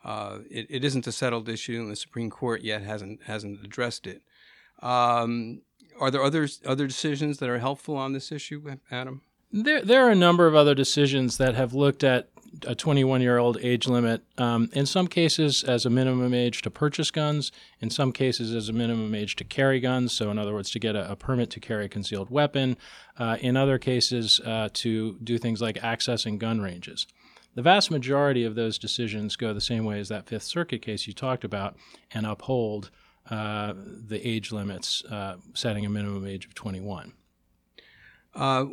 uh, 0.04 0.38
it, 0.50 0.66
it 0.70 0.84
isn't 0.84 1.06
a 1.06 1.12
settled 1.12 1.48
issue, 1.48 1.80
and 1.80 1.90
the 1.90 1.96
Supreme 1.96 2.30
Court 2.30 2.62
yet 2.62 2.82
hasn't 2.82 3.24
hasn't 3.24 3.64
addressed 3.64 4.06
it. 4.06 4.22
Um, 4.80 5.62
are 6.00 6.10
there 6.10 6.22
other 6.22 6.48
other 6.64 6.86
decisions 6.86 7.38
that 7.38 7.48
are 7.48 7.58
helpful 7.58 7.96
on 7.96 8.12
this 8.12 8.30
issue, 8.30 8.76
Adam? 8.90 9.22
There, 9.50 9.82
there 9.82 10.06
are 10.06 10.10
a 10.10 10.14
number 10.14 10.46
of 10.46 10.54
other 10.54 10.74
decisions 10.74 11.38
that 11.38 11.54
have 11.54 11.72
looked 11.72 12.04
at 12.04 12.28
a 12.66 12.74
21 12.74 13.20
year 13.20 13.38
old 13.38 13.58
age 13.60 13.86
limit, 13.86 14.22
um, 14.38 14.68
in 14.72 14.86
some 14.86 15.06
cases 15.06 15.64
as 15.64 15.86
a 15.86 15.90
minimum 15.90 16.34
age 16.34 16.62
to 16.62 16.70
purchase 16.70 17.10
guns, 17.10 17.52
in 17.80 17.90
some 17.90 18.12
cases 18.12 18.54
as 18.54 18.68
a 18.68 18.72
minimum 18.72 19.14
age 19.14 19.36
to 19.36 19.44
carry 19.44 19.80
guns, 19.80 20.12
so 20.12 20.30
in 20.30 20.38
other 20.38 20.54
words, 20.54 20.70
to 20.70 20.78
get 20.78 20.96
a, 20.96 21.10
a 21.10 21.16
permit 21.16 21.50
to 21.50 21.60
carry 21.60 21.86
a 21.86 21.88
concealed 21.88 22.30
weapon, 22.30 22.76
uh, 23.18 23.36
in 23.40 23.56
other 23.56 23.78
cases 23.78 24.40
uh, 24.44 24.68
to 24.72 25.18
do 25.22 25.38
things 25.38 25.60
like 25.60 25.76
accessing 25.76 26.38
gun 26.38 26.60
ranges. 26.60 27.06
The 27.54 27.62
vast 27.62 27.90
majority 27.90 28.44
of 28.44 28.54
those 28.54 28.78
decisions 28.78 29.36
go 29.36 29.52
the 29.52 29.60
same 29.60 29.84
way 29.84 29.98
as 29.98 30.08
that 30.08 30.28
Fifth 30.28 30.44
Circuit 30.44 30.82
case 30.82 31.06
you 31.06 31.12
talked 31.12 31.44
about 31.44 31.76
and 32.12 32.24
uphold 32.24 32.90
uh, 33.30 33.74
the 33.76 34.26
age 34.26 34.52
limits, 34.52 35.04
uh, 35.10 35.36
setting 35.54 35.84
a 35.84 35.90
minimum 35.90 36.26
age 36.26 36.46
of 36.46 36.54
21. 36.54 37.12
Uh, 38.34 38.64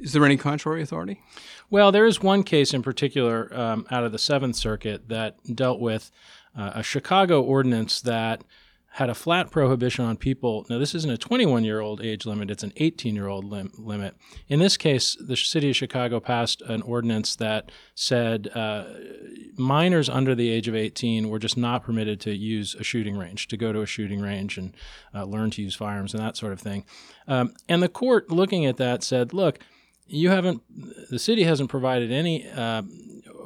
is 0.00 0.12
there 0.12 0.24
any 0.24 0.36
contrary 0.36 0.82
authority? 0.82 1.22
Well, 1.70 1.92
there 1.92 2.06
is 2.06 2.22
one 2.22 2.42
case 2.42 2.74
in 2.74 2.82
particular 2.82 3.48
um, 3.52 3.86
out 3.90 4.04
of 4.04 4.12
the 4.12 4.18
Seventh 4.18 4.56
Circuit 4.56 5.08
that 5.08 5.36
dealt 5.54 5.80
with 5.80 6.10
uh, 6.56 6.72
a 6.74 6.82
Chicago 6.82 7.42
ordinance 7.42 8.00
that 8.02 8.42
had 8.94 9.10
a 9.10 9.14
flat 9.14 9.50
prohibition 9.50 10.04
on 10.04 10.16
people. 10.16 10.64
Now, 10.70 10.78
this 10.78 10.94
isn't 10.94 11.10
a 11.10 11.18
21 11.18 11.64
year 11.64 11.80
old 11.80 12.00
age 12.00 12.26
limit, 12.26 12.48
it's 12.48 12.62
an 12.62 12.72
18 12.76 13.16
year 13.16 13.26
old 13.26 13.44
lim- 13.44 13.72
limit. 13.76 14.14
In 14.48 14.60
this 14.60 14.76
case, 14.76 15.16
the 15.18 15.36
city 15.36 15.70
of 15.70 15.76
Chicago 15.76 16.20
passed 16.20 16.62
an 16.62 16.80
ordinance 16.82 17.34
that 17.36 17.72
said 17.96 18.50
uh, 18.54 18.84
minors 19.56 20.08
under 20.08 20.36
the 20.36 20.48
age 20.48 20.68
of 20.68 20.76
18 20.76 21.28
were 21.28 21.40
just 21.40 21.56
not 21.56 21.82
permitted 21.82 22.20
to 22.20 22.36
use 22.36 22.76
a 22.76 22.84
shooting 22.84 23.18
range, 23.18 23.48
to 23.48 23.56
go 23.56 23.72
to 23.72 23.80
a 23.80 23.86
shooting 23.86 24.20
range 24.20 24.56
and 24.58 24.76
uh, 25.12 25.24
learn 25.24 25.50
to 25.50 25.62
use 25.62 25.74
firearms 25.74 26.14
and 26.14 26.22
that 26.22 26.36
sort 26.36 26.52
of 26.52 26.60
thing. 26.60 26.84
Um, 27.26 27.52
and 27.68 27.82
the 27.82 27.88
court, 27.88 28.30
looking 28.30 28.64
at 28.64 28.76
that, 28.76 29.02
said, 29.02 29.34
look, 29.34 29.58
you 30.06 30.30
haven't, 30.30 30.62
the 31.10 31.18
city 31.18 31.44
hasn't 31.44 31.70
provided 31.70 32.12
any 32.12 32.48
uh, 32.48 32.82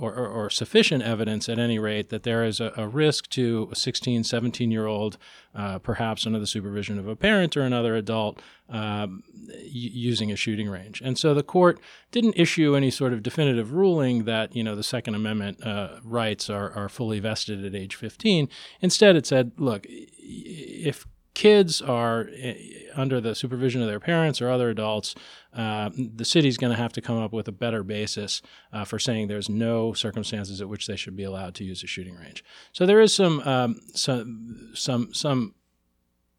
or, 0.01 0.15
or, 0.15 0.29
or, 0.29 0.51
sufficient 0.51 1.03
evidence 1.03 1.49
at 1.49 1.59
any 1.59 1.79
rate 1.79 2.09
that 2.11 2.23
there 2.23 2.45
is 2.45 2.61
a, 2.61 2.73
a 2.77 2.87
risk 2.87 3.29
to 3.31 3.69
a 3.73 3.77
16, 3.77 4.25
17 4.25 4.71
year 4.71 4.87
old, 4.87 5.19
uh, 5.55 5.79
perhaps 5.79 6.27
under 6.27 6.39
the 6.39 6.47
supervision 6.47 6.99
of 6.99 7.09
a 7.09 7.17
parent 7.17 7.57
or 7.57 7.63
another 7.63 7.97
adult, 7.97 8.41
um, 8.69 9.23
using 9.65 10.31
a 10.31 10.37
shooting 10.37 10.69
range. 10.69 11.01
And 11.05 11.19
so 11.19 11.35
the 11.35 11.43
court 11.43 11.81
didn't 12.13 12.39
issue 12.39 12.77
any 12.77 12.91
sort 12.91 13.13
of 13.13 13.23
definitive 13.23 13.73
ruling 13.73 14.25
that, 14.25 14.55
you 14.55 14.63
know, 14.63 14.77
the 14.77 14.83
Second 14.83 15.15
Amendment 15.15 15.65
uh, 15.65 15.99
rights 16.05 16.49
are, 16.49 16.71
are 16.73 16.89
fully 16.89 17.19
vested 17.19 17.65
at 17.65 17.75
age 17.75 17.97
15. 17.97 18.49
Instead, 18.81 19.17
it 19.17 19.27
said, 19.27 19.53
look, 19.57 19.85
if 19.89 21.07
kids 21.39 21.81
are 21.81 22.29
eh, 22.37 22.55
under 22.97 23.21
the 23.21 23.33
supervision 23.33 23.81
of 23.81 23.87
their 23.87 24.01
parents 24.01 24.43
or 24.43 24.51
other 24.51 24.71
adults, 24.71 25.15
uh, 25.55 25.89
the 25.97 26.25
city's 26.25 26.59
going 26.59 26.73
to 26.73 26.77
have 26.77 26.93
to 26.93 27.01
come 27.01 27.17
up 27.17 27.33
with 27.33 27.47
a 27.47 27.53
better 27.53 27.85
basis 27.85 28.43
uh, 28.73 28.85
for 28.85 28.99
saying 28.99 29.29
there's 29.29 29.49
no 29.49 29.93
circumstances 29.93 30.61
at 30.61 30.69
which 30.69 30.89
they 30.89 30.97
should 30.97 31.15
be 31.15 31.23
allowed 31.23 31.55
to 31.55 31.63
use 31.63 31.85
a 31.85 31.87
shooting 31.87 32.17
range. 32.17 32.43
So 32.73 32.87
there 32.87 33.01
is 33.01 33.15
some 33.15 33.39
um, 33.43 33.81
some 33.95 34.73
some 34.75 35.15
some 35.15 35.55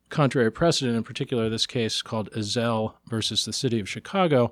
contrary 0.10 0.52
precedent. 0.52 0.98
In 0.98 1.04
particular, 1.04 1.48
this 1.48 1.66
case 1.66 2.02
called 2.02 2.30
Ezell 2.32 2.96
versus 3.08 3.46
the 3.46 3.54
City 3.54 3.80
of 3.80 3.88
Chicago 3.88 4.52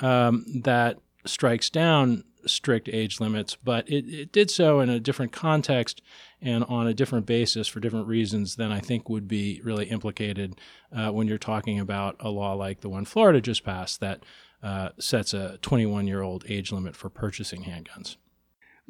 um, 0.00 0.44
that 0.64 0.98
strikes 1.24 1.70
down 1.70 2.24
strict 2.48 2.88
age 2.88 3.20
limits, 3.20 3.56
but 3.56 3.88
it, 3.88 4.06
it 4.08 4.32
did 4.32 4.50
so 4.50 4.80
in 4.80 4.88
a 4.88 5.00
different 5.00 5.32
context 5.32 6.02
and 6.40 6.64
on 6.64 6.86
a 6.86 6.94
different 6.94 7.26
basis 7.26 7.68
for 7.68 7.80
different 7.80 8.06
reasons 8.06 8.56
than 8.56 8.72
I 8.72 8.80
think 8.80 9.08
would 9.08 9.28
be 9.28 9.60
really 9.64 9.86
implicated 9.86 10.60
uh, 10.94 11.10
when 11.10 11.26
you're 11.26 11.38
talking 11.38 11.78
about 11.78 12.16
a 12.20 12.30
law 12.30 12.54
like 12.54 12.80
the 12.80 12.88
one 12.88 13.04
Florida 13.04 13.40
just 13.40 13.64
passed 13.64 14.00
that 14.00 14.22
uh, 14.62 14.90
sets 14.98 15.34
a 15.34 15.58
21 15.62 16.06
year 16.06 16.22
old 16.22 16.44
age 16.48 16.72
limit 16.72 16.96
for 16.96 17.08
purchasing 17.08 17.64
handguns. 17.64 18.16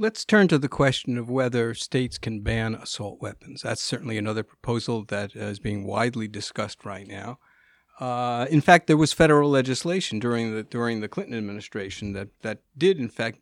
Let's 0.01 0.25
turn 0.25 0.47
to 0.49 0.59
the 0.59 0.69
question 0.69 1.19
of 1.19 1.29
whether 1.29 1.75
states 1.75 2.19
can 2.19 2.41
ban 2.41 2.77
assault 2.77 3.21
weapons. 3.21 3.63
That's 3.63 3.83
certainly 3.83 4.17
another 4.17 4.45
proposal 4.45 5.05
that 5.07 5.35
is 5.35 5.59
being 5.59 5.85
widely 5.85 6.29
discussed 6.29 6.85
right 6.85 7.07
now. 7.07 7.41
Uh, 7.99 8.47
in 8.49 8.61
fact, 8.61 8.87
there 8.87 8.97
was 8.97 9.13
federal 9.13 9.51
legislation 9.51 10.19
during 10.19 10.55
the 10.55 10.63
during 10.63 11.01
the 11.01 11.09
Clinton 11.09 11.37
administration 11.37 12.13
that 12.13 12.29
that 12.43 12.61
did 12.77 12.99
in 12.99 13.09
fact 13.09 13.39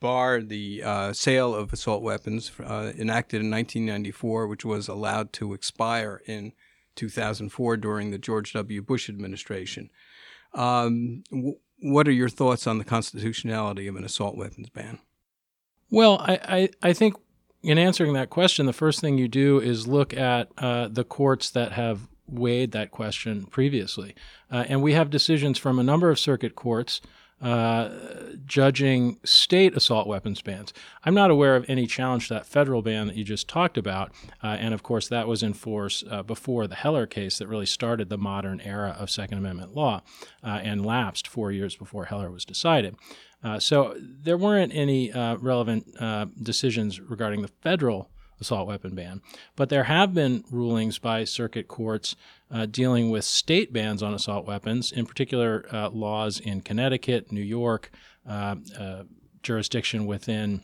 bar 0.00 0.42
the 0.42 0.82
uh, 0.82 1.12
sale 1.12 1.54
of 1.54 1.72
assault 1.72 2.02
weapons 2.02 2.50
uh, 2.60 2.92
enacted 2.98 3.40
in 3.40 3.50
1994, 3.50 4.46
which 4.48 4.64
was 4.64 4.88
allowed 4.88 5.32
to 5.32 5.54
expire 5.54 6.20
in 6.26 6.52
2004 6.96 7.76
during 7.76 8.10
the 8.10 8.18
George 8.18 8.52
W. 8.52 8.82
Bush 8.82 9.08
administration. 9.08 9.90
Um, 10.54 11.22
w- 11.30 11.56
what 11.80 12.06
are 12.08 12.12
your 12.12 12.28
thoughts 12.28 12.66
on 12.66 12.78
the 12.78 12.84
constitutionality 12.84 13.86
of 13.86 13.96
an 13.96 14.04
assault 14.04 14.36
weapons 14.36 14.68
ban? 14.70 14.98
Well, 15.90 16.18
I, 16.20 16.68
I, 16.82 16.88
I 16.90 16.92
think 16.92 17.16
in 17.62 17.78
answering 17.78 18.12
that 18.14 18.30
question, 18.30 18.66
the 18.66 18.72
first 18.72 19.00
thing 19.00 19.18
you 19.18 19.28
do 19.28 19.60
is 19.60 19.86
look 19.86 20.14
at 20.14 20.48
uh, 20.58 20.88
the 20.88 21.04
courts 21.04 21.50
that 21.50 21.72
have 21.72 22.08
weighed 22.32 22.72
that 22.72 22.90
question 22.90 23.46
previously. 23.46 24.14
Uh, 24.50 24.64
and 24.68 24.82
we 24.82 24.92
have 24.92 25.10
decisions 25.10 25.58
from 25.58 25.78
a 25.78 25.82
number 25.82 26.10
of 26.10 26.18
circuit 26.18 26.54
courts 26.54 27.00
uh, 27.42 27.90
judging 28.46 29.18
state 29.24 29.76
assault 29.76 30.06
weapons 30.06 30.40
bans. 30.40 30.72
I'm 31.04 31.14
not 31.14 31.32
aware 31.32 31.56
of 31.56 31.64
any 31.66 31.88
challenge 31.88 32.28
to 32.28 32.34
that 32.34 32.46
federal 32.46 32.82
ban 32.82 33.08
that 33.08 33.16
you 33.16 33.24
just 33.24 33.48
talked 33.48 33.76
about. 33.76 34.12
Uh, 34.44 34.56
and 34.60 34.72
of 34.72 34.84
course, 34.84 35.08
that 35.08 35.26
was 35.26 35.42
in 35.42 35.52
force 35.52 36.04
uh, 36.08 36.22
before 36.22 36.68
the 36.68 36.76
Heller 36.76 37.04
case 37.04 37.38
that 37.38 37.48
really 37.48 37.66
started 37.66 38.08
the 38.08 38.16
modern 38.16 38.60
era 38.60 38.96
of 38.96 39.10
Second 39.10 39.38
Amendment 39.38 39.74
law 39.74 40.02
uh, 40.44 40.60
and 40.62 40.86
lapsed 40.86 41.26
four 41.26 41.50
years 41.50 41.74
before 41.74 42.04
Heller 42.04 42.30
was 42.30 42.44
decided. 42.44 42.94
Uh, 43.42 43.58
so 43.58 43.96
there 43.98 44.36
weren't 44.36 44.72
any 44.72 45.10
relevant 45.12 45.84
decisions 46.40 47.00
regarding 47.00 47.42
the 47.42 47.48
federal 47.48 48.08
assault 48.42 48.68
weapon 48.68 48.94
ban. 48.94 49.22
But 49.56 49.70
there 49.70 49.84
have 49.84 50.12
been 50.12 50.44
rulings 50.50 50.98
by 50.98 51.24
circuit 51.24 51.66
courts 51.68 52.14
uh, 52.52 52.66
dealing 52.66 53.10
with 53.10 53.24
state 53.24 53.72
bans 53.72 54.02
on 54.02 54.12
assault 54.12 54.46
weapons, 54.46 54.92
in 54.92 55.06
particular 55.06 55.66
uh, 55.72 55.88
laws 55.88 56.38
in 56.38 56.60
Connecticut, 56.60 57.32
New 57.32 57.40
York, 57.40 57.90
uh, 58.28 58.56
uh 58.78 59.02
jurisdiction 59.42 60.06
within 60.06 60.62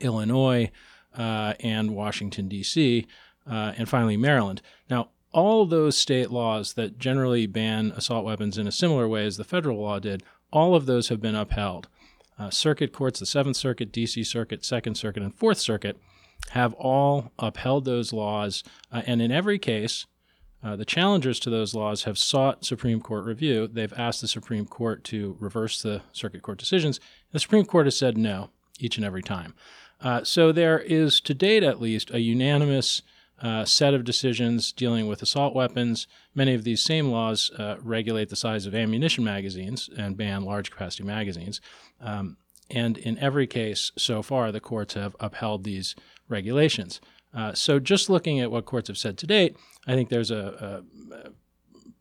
Illinois, 0.00 0.70
uh, 1.16 1.54
and 1.60 1.94
Washington, 1.94 2.48
D.C., 2.48 3.06
uh, 3.46 3.72
and 3.78 3.88
finally 3.88 4.18
Maryland. 4.18 4.60
Now, 4.90 5.08
all 5.32 5.64
those 5.64 5.96
state 5.96 6.30
laws 6.30 6.74
that 6.74 6.98
generally 6.98 7.46
ban 7.46 7.92
assault 7.96 8.26
weapons 8.26 8.58
in 8.58 8.66
a 8.66 8.72
similar 8.72 9.08
way 9.08 9.24
as 9.24 9.38
the 9.38 9.44
federal 9.44 9.80
law 9.80 9.98
did, 9.98 10.22
all 10.52 10.74
of 10.74 10.84
those 10.84 11.08
have 11.08 11.22
been 11.22 11.34
upheld. 11.34 11.88
circuit 12.50 12.92
courts, 12.92 13.20
the 13.20 13.26
Seventh 13.26 13.56
Circuit, 13.56 13.90
D.C. 13.90 14.22
Circuit, 14.22 14.66
Second 14.66 14.96
Circuit, 14.96 15.22
and 15.22 15.34
Fourth 15.34 15.58
Circuit, 15.58 15.96
have 16.50 16.74
all 16.74 17.32
upheld 17.38 17.84
those 17.84 18.12
laws. 18.12 18.62
Uh, 18.92 19.02
and 19.06 19.20
in 19.20 19.32
every 19.32 19.58
case, 19.58 20.06
uh, 20.62 20.76
the 20.76 20.84
challengers 20.84 21.38
to 21.40 21.50
those 21.50 21.74
laws 21.74 22.04
have 22.04 22.16
sought 22.16 22.64
Supreme 22.64 23.00
Court 23.00 23.24
review. 23.24 23.68
They've 23.68 23.92
asked 23.98 24.22
the 24.22 24.28
Supreme 24.28 24.64
Court 24.64 25.04
to 25.04 25.36
reverse 25.38 25.82
the 25.82 26.02
circuit 26.12 26.42
court 26.42 26.58
decisions. 26.58 27.00
The 27.32 27.40
Supreme 27.40 27.66
Court 27.66 27.86
has 27.86 27.98
said 27.98 28.16
no 28.16 28.50
each 28.78 28.96
and 28.96 29.04
every 29.04 29.22
time. 29.22 29.54
Uh, 30.00 30.24
so 30.24 30.52
there 30.52 30.78
is, 30.78 31.20
to 31.20 31.34
date 31.34 31.62
at 31.62 31.80
least, 31.80 32.10
a 32.10 32.20
unanimous 32.20 33.02
uh, 33.42 33.64
set 33.64 33.94
of 33.94 34.04
decisions 34.04 34.72
dealing 34.72 35.06
with 35.06 35.20
assault 35.20 35.54
weapons. 35.54 36.06
Many 36.34 36.54
of 36.54 36.64
these 36.64 36.82
same 36.82 37.10
laws 37.10 37.50
uh, 37.58 37.76
regulate 37.82 38.30
the 38.30 38.36
size 38.36 38.64
of 38.64 38.74
ammunition 38.74 39.24
magazines 39.24 39.90
and 39.98 40.16
ban 40.16 40.44
large 40.44 40.70
capacity 40.70 41.04
magazines. 41.04 41.60
Um, 42.00 42.38
and 42.70 42.96
in 42.96 43.18
every 43.18 43.46
case 43.46 43.92
so 43.98 44.22
far, 44.22 44.50
the 44.50 44.60
courts 44.60 44.94
have 44.94 45.14
upheld 45.20 45.64
these 45.64 45.94
regulations. 46.28 47.00
Uh, 47.32 47.52
so, 47.52 47.78
just 47.78 48.08
looking 48.08 48.40
at 48.40 48.50
what 48.50 48.64
courts 48.64 48.88
have 48.88 48.98
said 48.98 49.18
to 49.18 49.26
date, 49.26 49.56
I 49.86 49.94
think 49.94 50.08
there's 50.08 50.30
a, 50.30 50.82
a, 51.12 51.16
a 51.16 51.30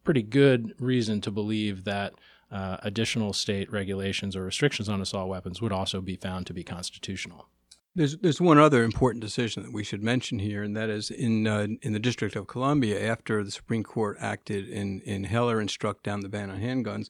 pretty 0.03 0.21
good 0.21 0.75
reason 0.79 1.21
to 1.21 1.31
believe 1.31 1.85
that 1.85 2.13
uh, 2.51 2.77
additional 2.83 3.33
state 3.33 3.71
regulations 3.71 4.35
or 4.35 4.43
restrictions 4.43 4.87
on 4.87 5.01
assault 5.01 5.27
weapons 5.27 5.61
would 5.61 5.71
also 5.71 6.01
be 6.01 6.15
found 6.15 6.45
to 6.45 6.53
be 6.53 6.63
constitutional. 6.63 7.47
There's 7.95 8.17
there's 8.17 8.41
one 8.41 8.57
other 8.57 8.83
important 8.83 9.21
decision 9.21 9.63
that 9.63 9.73
we 9.73 9.83
should 9.83 10.03
mention 10.03 10.39
here, 10.39 10.63
and 10.63 10.75
that 10.75 10.89
is 10.89 11.11
in 11.11 11.47
uh, 11.47 11.67
in 11.81 11.93
the 11.93 11.99
District 11.99 12.35
of 12.35 12.47
Columbia, 12.47 13.03
after 13.03 13.43
the 13.43 13.51
Supreme 13.51 13.83
Court 13.83 14.17
acted 14.19 14.67
in 14.67 15.01
in 15.01 15.23
Heller 15.25 15.59
and 15.59 15.69
struck 15.69 16.01
down 16.01 16.21
the 16.21 16.29
ban 16.29 16.49
on 16.49 16.59
handguns, 16.59 17.09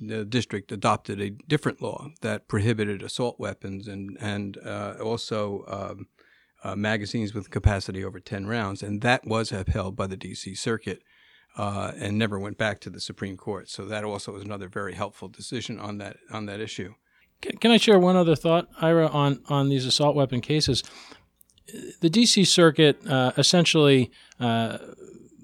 the 0.00 0.24
district 0.24 0.72
adopted 0.72 1.20
a 1.20 1.30
different 1.30 1.80
law 1.80 2.08
that 2.20 2.48
prohibited 2.48 3.02
assault 3.02 3.38
weapons 3.38 3.86
and 3.86 4.16
and 4.20 4.58
uh, 4.58 4.94
also 5.00 5.64
um, 5.68 6.06
uh, 6.64 6.74
magazines 6.74 7.34
with 7.34 7.50
capacity 7.50 8.02
over 8.02 8.18
10 8.18 8.46
rounds, 8.46 8.82
and 8.82 9.02
that 9.02 9.26
was 9.26 9.52
upheld 9.52 9.94
by 9.94 10.06
the 10.06 10.16
D.C. 10.16 10.54
Circuit 10.54 11.02
uh, 11.56 11.92
and 11.96 12.18
never 12.18 12.38
went 12.38 12.58
back 12.58 12.80
to 12.80 12.90
the 12.90 13.00
Supreme 13.00 13.36
Court. 13.36 13.68
So 13.68 13.84
that 13.84 14.02
also 14.02 14.32
was 14.32 14.42
another 14.42 14.68
very 14.68 14.94
helpful 14.94 15.28
decision 15.28 15.78
on 15.78 15.98
that 15.98 16.16
on 16.30 16.46
that 16.46 16.60
issue. 16.60 16.94
Can 17.60 17.70
I 17.70 17.76
share 17.76 17.98
one 17.98 18.16
other 18.16 18.34
thought, 18.34 18.68
Ira, 18.80 19.06
on 19.08 19.42
on 19.48 19.68
these 19.68 19.86
assault 19.86 20.16
weapon 20.16 20.40
cases? 20.40 20.82
The 22.00 22.10
D.C. 22.10 22.44
Circuit 22.44 23.06
uh, 23.06 23.32
essentially 23.36 24.10
uh, 24.40 24.78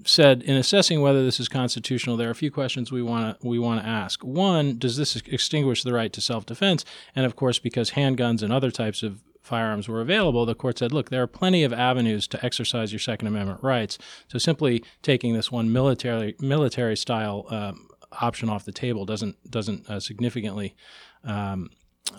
said 0.03 0.41
in 0.43 0.55
assessing 0.55 1.01
whether 1.01 1.23
this 1.23 1.39
is 1.39 1.47
constitutional, 1.47 2.17
there 2.17 2.27
are 2.27 2.31
a 2.31 2.35
few 2.35 2.51
questions 2.51 2.91
we 2.91 3.01
want 3.01 3.39
to 3.39 3.47
we 3.47 3.59
want 3.59 3.81
to 3.81 3.87
ask. 3.87 4.23
One, 4.23 4.77
does 4.77 4.97
this 4.97 5.15
extinguish 5.15 5.83
the 5.83 5.93
right 5.93 6.11
to 6.13 6.21
self-defense? 6.21 6.83
And 7.15 7.25
of 7.25 7.35
course, 7.35 7.59
because 7.59 7.91
handguns 7.91 8.41
and 8.41 8.51
other 8.51 8.71
types 8.71 9.03
of 9.03 9.21
firearms 9.41 9.87
were 9.87 10.01
available, 10.01 10.45
the 10.45 10.55
court 10.55 10.77
said, 10.77 10.91
look, 10.91 11.09
there 11.09 11.23
are 11.23 11.27
plenty 11.27 11.63
of 11.63 11.73
avenues 11.73 12.27
to 12.27 12.45
exercise 12.45 12.91
your 12.93 12.99
Second 12.99 13.27
Amendment 13.27 13.61
rights. 13.63 13.97
So 14.27 14.37
simply 14.37 14.83
taking 15.01 15.33
this 15.33 15.51
one 15.51 15.71
military 15.71 16.35
military 16.39 16.95
style 16.95 17.45
um, 17.49 17.87
option 18.21 18.49
off 18.49 18.65
the 18.65 18.71
table 18.71 19.05
doesn't 19.05 19.35
doesn't 19.49 19.89
uh, 19.89 19.99
significantly 19.99 20.75
um, 21.23 21.69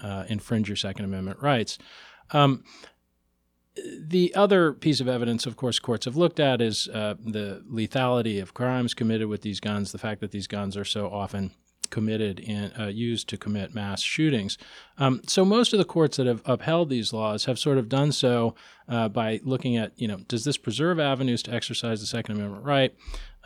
uh, 0.02 0.24
infringe 0.28 0.68
your 0.68 0.76
Second 0.76 1.04
Amendment 1.04 1.40
rights. 1.40 1.78
Um, 2.32 2.64
the 3.98 4.34
other 4.34 4.74
piece 4.74 5.00
of 5.00 5.08
evidence, 5.08 5.46
of 5.46 5.56
course, 5.56 5.78
courts 5.78 6.04
have 6.04 6.16
looked 6.16 6.38
at 6.38 6.60
is 6.60 6.88
uh, 6.88 7.14
the 7.18 7.62
lethality 7.70 8.42
of 8.42 8.52
crimes 8.52 8.92
committed 8.92 9.28
with 9.28 9.40
these 9.40 9.60
guns, 9.60 9.92
the 9.92 9.98
fact 9.98 10.20
that 10.20 10.30
these 10.30 10.46
guns 10.46 10.76
are 10.76 10.84
so 10.84 11.08
often 11.08 11.52
committed 11.92 12.42
and 12.48 12.72
uh, 12.76 12.86
used 12.86 13.28
to 13.28 13.36
commit 13.36 13.74
mass 13.74 14.02
shootings. 14.02 14.58
Um, 14.98 15.20
so 15.28 15.44
most 15.44 15.72
of 15.72 15.78
the 15.78 15.84
courts 15.84 16.16
that 16.16 16.26
have 16.26 16.42
upheld 16.44 16.88
these 16.88 17.12
laws 17.12 17.44
have 17.44 17.58
sort 17.58 17.78
of 17.78 17.88
done 17.88 18.10
so 18.10 18.56
uh, 18.88 19.08
by 19.08 19.40
looking 19.44 19.76
at, 19.76 19.92
you 19.96 20.08
know, 20.08 20.16
does 20.26 20.44
this 20.44 20.56
preserve 20.56 20.98
avenues 20.98 21.42
to 21.44 21.52
exercise 21.52 22.00
the 22.00 22.06
Second 22.06 22.36
Amendment 22.36 22.64
right? 22.64 22.94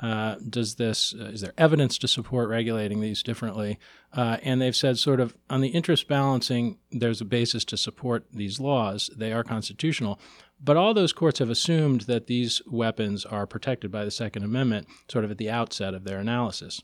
Uh, 0.01 0.37
does 0.49 0.75
this 0.75 1.15
uh, 1.19 1.25
is 1.25 1.41
there 1.41 1.55
evidence 1.57 1.97
to 1.99 2.09
support 2.09 2.49
regulating 2.49 3.01
these 3.01 3.23
differently? 3.23 3.79
Uh, 4.13 4.37
and 4.43 4.61
they've 4.61 4.77
said 4.77 4.99
sort 4.99 5.21
of 5.21 5.35
on 5.49 5.61
the 5.61 5.69
interest 5.69 6.07
balancing, 6.07 6.79
there's 6.91 7.21
a 7.21 7.25
basis 7.25 7.65
to 7.65 7.77
support 7.77 8.27
these 8.33 8.61
laws. 8.61 9.11
They 9.17 9.33
are 9.33 9.45
constitutional. 9.45 10.21
But 10.63 10.77
all 10.77 10.95
those 10.95 11.13
courts 11.13 11.39
have 11.39 11.51
assumed 11.51 12.03
that 12.03 12.27
these 12.27 12.63
weapons 12.67 13.25
are 13.27 13.47
protected 13.47 13.91
by 13.91 14.05
the 14.05 14.11
Second 14.11 14.43
Amendment, 14.45 14.87
sort 15.09 15.25
of 15.25 15.31
at 15.31 15.39
the 15.39 15.51
outset 15.51 15.95
of 15.95 16.05
their 16.05 16.19
analysis. 16.19 16.83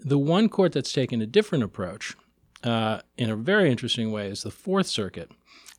The 0.00 0.18
one 0.18 0.48
court 0.48 0.72
that's 0.72 0.92
taken 0.92 1.20
a 1.20 1.26
different 1.26 1.64
approach 1.64 2.16
uh, 2.62 3.00
in 3.16 3.30
a 3.30 3.36
very 3.36 3.70
interesting 3.70 4.12
way 4.12 4.28
is 4.28 4.42
the 4.42 4.50
Fourth 4.50 4.86
Circuit. 4.86 5.30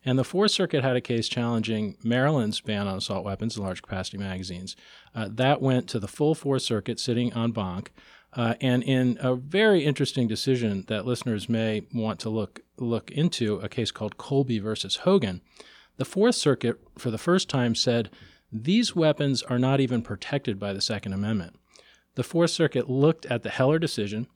And 0.04 0.18
the 0.18 0.24
Fourth 0.24 0.50
Circuit 0.50 0.82
had 0.82 0.96
a 0.96 1.00
case 1.00 1.28
challenging 1.28 1.96
Maryland's 2.02 2.60
ban 2.60 2.86
on 2.86 2.98
assault 2.98 3.24
weapons 3.24 3.56
and 3.56 3.64
large 3.64 3.82
capacity 3.82 4.16
magazines. 4.16 4.76
Uh, 5.14 5.28
that 5.30 5.60
went 5.60 5.88
to 5.88 5.98
the 5.98 6.08
full 6.08 6.34
Fourth 6.34 6.62
Circuit 6.62 6.98
sitting 6.98 7.32
en 7.34 7.50
banc. 7.50 7.92
Uh, 8.32 8.54
and 8.60 8.82
in 8.84 9.18
a 9.20 9.34
very 9.34 9.84
interesting 9.84 10.28
decision 10.28 10.84
that 10.86 11.04
listeners 11.04 11.48
may 11.48 11.82
want 11.92 12.20
to 12.20 12.30
look 12.30 12.60
look 12.76 13.10
into, 13.10 13.56
a 13.56 13.68
case 13.68 13.90
called 13.90 14.16
Kolbe 14.16 14.62
versus 14.62 14.96
Hogan, 14.96 15.42
the 15.96 16.04
Fourth 16.04 16.36
Circuit, 16.36 16.80
for 16.96 17.10
the 17.10 17.18
first 17.18 17.48
time, 17.48 17.74
said 17.74 18.08
these 18.50 18.96
weapons 18.96 19.42
are 19.42 19.58
not 19.58 19.80
even 19.80 20.00
protected 20.00 20.58
by 20.58 20.72
the 20.72 20.80
Second 20.80 21.12
Amendment. 21.12 21.56
The 22.14 22.24
Fourth 22.24 22.50
Circuit 22.50 22.90
looked 22.90 23.26
at 23.26 23.42
the 23.42 23.50
Heller 23.50 23.78
decision, 23.78 24.26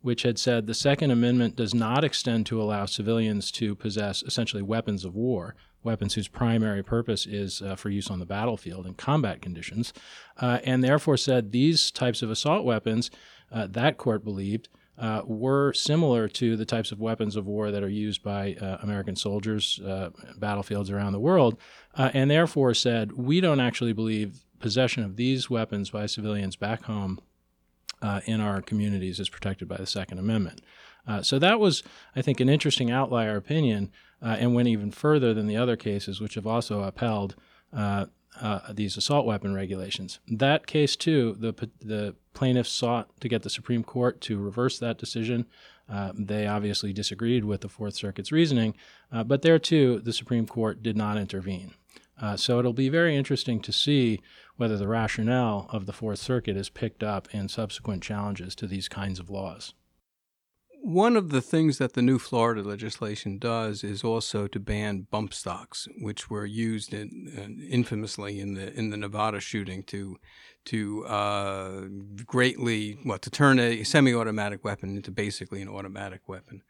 which 0.00 0.22
had 0.22 0.38
said 0.38 0.66
the 0.66 0.74
Second 0.74 1.10
Amendment 1.10 1.56
does 1.56 1.74
not 1.74 2.04
extend 2.04 2.46
to 2.46 2.60
allow 2.60 2.86
civilians 2.86 3.50
to 3.52 3.74
possess 3.74 4.22
essentially 4.22 4.62
weapons 4.62 5.04
of 5.04 5.14
war, 5.14 5.54
weapons 5.82 6.14
whose 6.14 6.28
primary 6.28 6.82
purpose 6.82 7.26
is 7.26 7.62
uh, 7.62 7.76
for 7.76 7.90
use 7.90 8.10
on 8.10 8.18
the 8.18 8.26
battlefield 8.26 8.86
in 8.86 8.94
combat 8.94 9.42
conditions, 9.42 9.92
uh, 10.40 10.58
and 10.64 10.82
therefore 10.82 11.16
said 11.16 11.52
these 11.52 11.90
types 11.90 12.22
of 12.22 12.30
assault 12.30 12.64
weapons, 12.64 13.10
uh, 13.52 13.66
that 13.66 13.98
court 13.98 14.24
believed, 14.24 14.68
uh, 14.98 15.22
were 15.24 15.72
similar 15.72 16.26
to 16.28 16.56
the 16.56 16.64
types 16.64 16.90
of 16.90 16.98
weapons 16.98 17.36
of 17.36 17.46
war 17.46 17.70
that 17.70 17.84
are 17.84 17.88
used 17.88 18.22
by 18.22 18.54
uh, 18.54 18.78
American 18.82 19.14
soldiers, 19.14 19.78
uh, 19.80 20.10
battlefields 20.38 20.90
around 20.90 21.12
the 21.12 21.20
world, 21.20 21.56
and 21.94 22.30
therefore 22.30 22.74
said 22.74 23.12
we 23.12 23.40
don't 23.40 23.60
actually 23.60 23.92
believe 23.92 24.40
possession 24.58 25.04
of 25.04 25.16
these 25.16 25.48
weapons 25.50 25.90
by 25.90 26.06
civilians 26.06 26.56
back 26.56 26.84
home 26.84 27.20
uh, 28.02 28.20
in 28.26 28.40
our 28.40 28.62
communities 28.62 29.18
is 29.18 29.28
protected 29.28 29.68
by 29.68 29.76
the 29.76 29.86
Second 29.86 30.18
Amendment. 30.18 30.60
Uh, 31.06 31.22
so 31.22 31.38
that 31.38 31.58
was, 31.58 31.82
I 32.14 32.22
think, 32.22 32.40
an 32.40 32.48
interesting 32.48 32.90
outlier 32.90 33.36
opinion 33.36 33.90
uh, 34.22 34.36
and 34.38 34.54
went 34.54 34.68
even 34.68 34.90
further 34.90 35.32
than 35.32 35.46
the 35.46 35.56
other 35.56 35.76
cases, 35.76 36.20
which 36.20 36.34
have 36.34 36.46
also 36.46 36.82
upheld 36.82 37.34
uh, 37.72 38.06
uh, 38.40 38.60
these 38.72 38.96
assault 38.96 39.26
weapon 39.26 39.54
regulations. 39.54 40.20
That 40.28 40.66
case, 40.66 40.96
too, 40.96 41.36
the, 41.40 41.54
the 41.80 42.14
plaintiffs 42.34 42.70
sought 42.70 43.18
to 43.20 43.28
get 43.28 43.42
the 43.42 43.50
Supreme 43.50 43.82
Court 43.82 44.20
to 44.22 44.38
reverse 44.38 44.78
that 44.78 44.98
decision. 44.98 45.46
Uh, 45.90 46.12
they 46.14 46.46
obviously 46.46 46.92
disagreed 46.92 47.44
with 47.44 47.62
the 47.62 47.68
Fourth 47.68 47.94
Circuit's 47.94 48.30
reasoning, 48.30 48.74
but 49.10 49.40
there, 49.40 49.58
too, 49.58 50.00
the 50.00 50.12
Supreme 50.12 50.46
Court 50.46 50.82
did 50.82 50.96
not 50.96 51.16
intervene. 51.16 51.72
So 52.36 52.58
it'll 52.58 52.72
be 52.72 52.88
very 52.88 53.16
interesting 53.16 53.60
to 53.60 53.72
see 53.72 54.20
whether 54.56 54.76
the 54.76 54.88
rationale 54.88 55.68
of 55.70 55.86
the 55.86 55.92
Fourth 55.92 56.18
Circuit 56.18 56.56
is 56.56 56.68
picked 56.68 57.02
up 57.02 57.32
in 57.32 57.48
subsequent 57.48 58.02
challenges 58.02 58.54
to 58.56 58.66
these 58.66 58.88
kinds 58.88 59.20
of 59.20 59.30
laws. 59.30 59.72
One 60.80 61.16
of 61.16 61.30
the 61.30 61.40
things 61.40 61.78
that 61.78 61.94
the 61.94 62.02
new 62.02 62.18
Florida 62.18 62.62
legislation 62.62 63.38
does 63.38 63.82
is 63.82 64.04
also 64.04 64.46
to 64.46 64.60
ban 64.60 65.06
bump 65.10 65.34
stocks, 65.34 65.88
which 66.00 66.30
were 66.30 66.46
used 66.46 66.94
in, 66.94 67.32
uh, 67.36 67.64
infamously 67.68 68.38
in 68.40 68.54
the 68.54 68.72
in 68.72 68.90
the 68.90 68.96
Nevada 68.96 69.40
shooting 69.40 69.82
to 69.84 70.18
to 70.66 71.04
uh, 71.06 71.80
greatly 72.24 72.98
what 73.02 73.22
to 73.22 73.30
turn 73.30 73.58
a 73.58 73.82
semi-automatic 73.82 74.64
weapon 74.64 74.96
into 74.96 75.10
basically 75.10 75.62
an 75.62 75.68
automatic 75.68 76.28
weapon. 76.28 76.62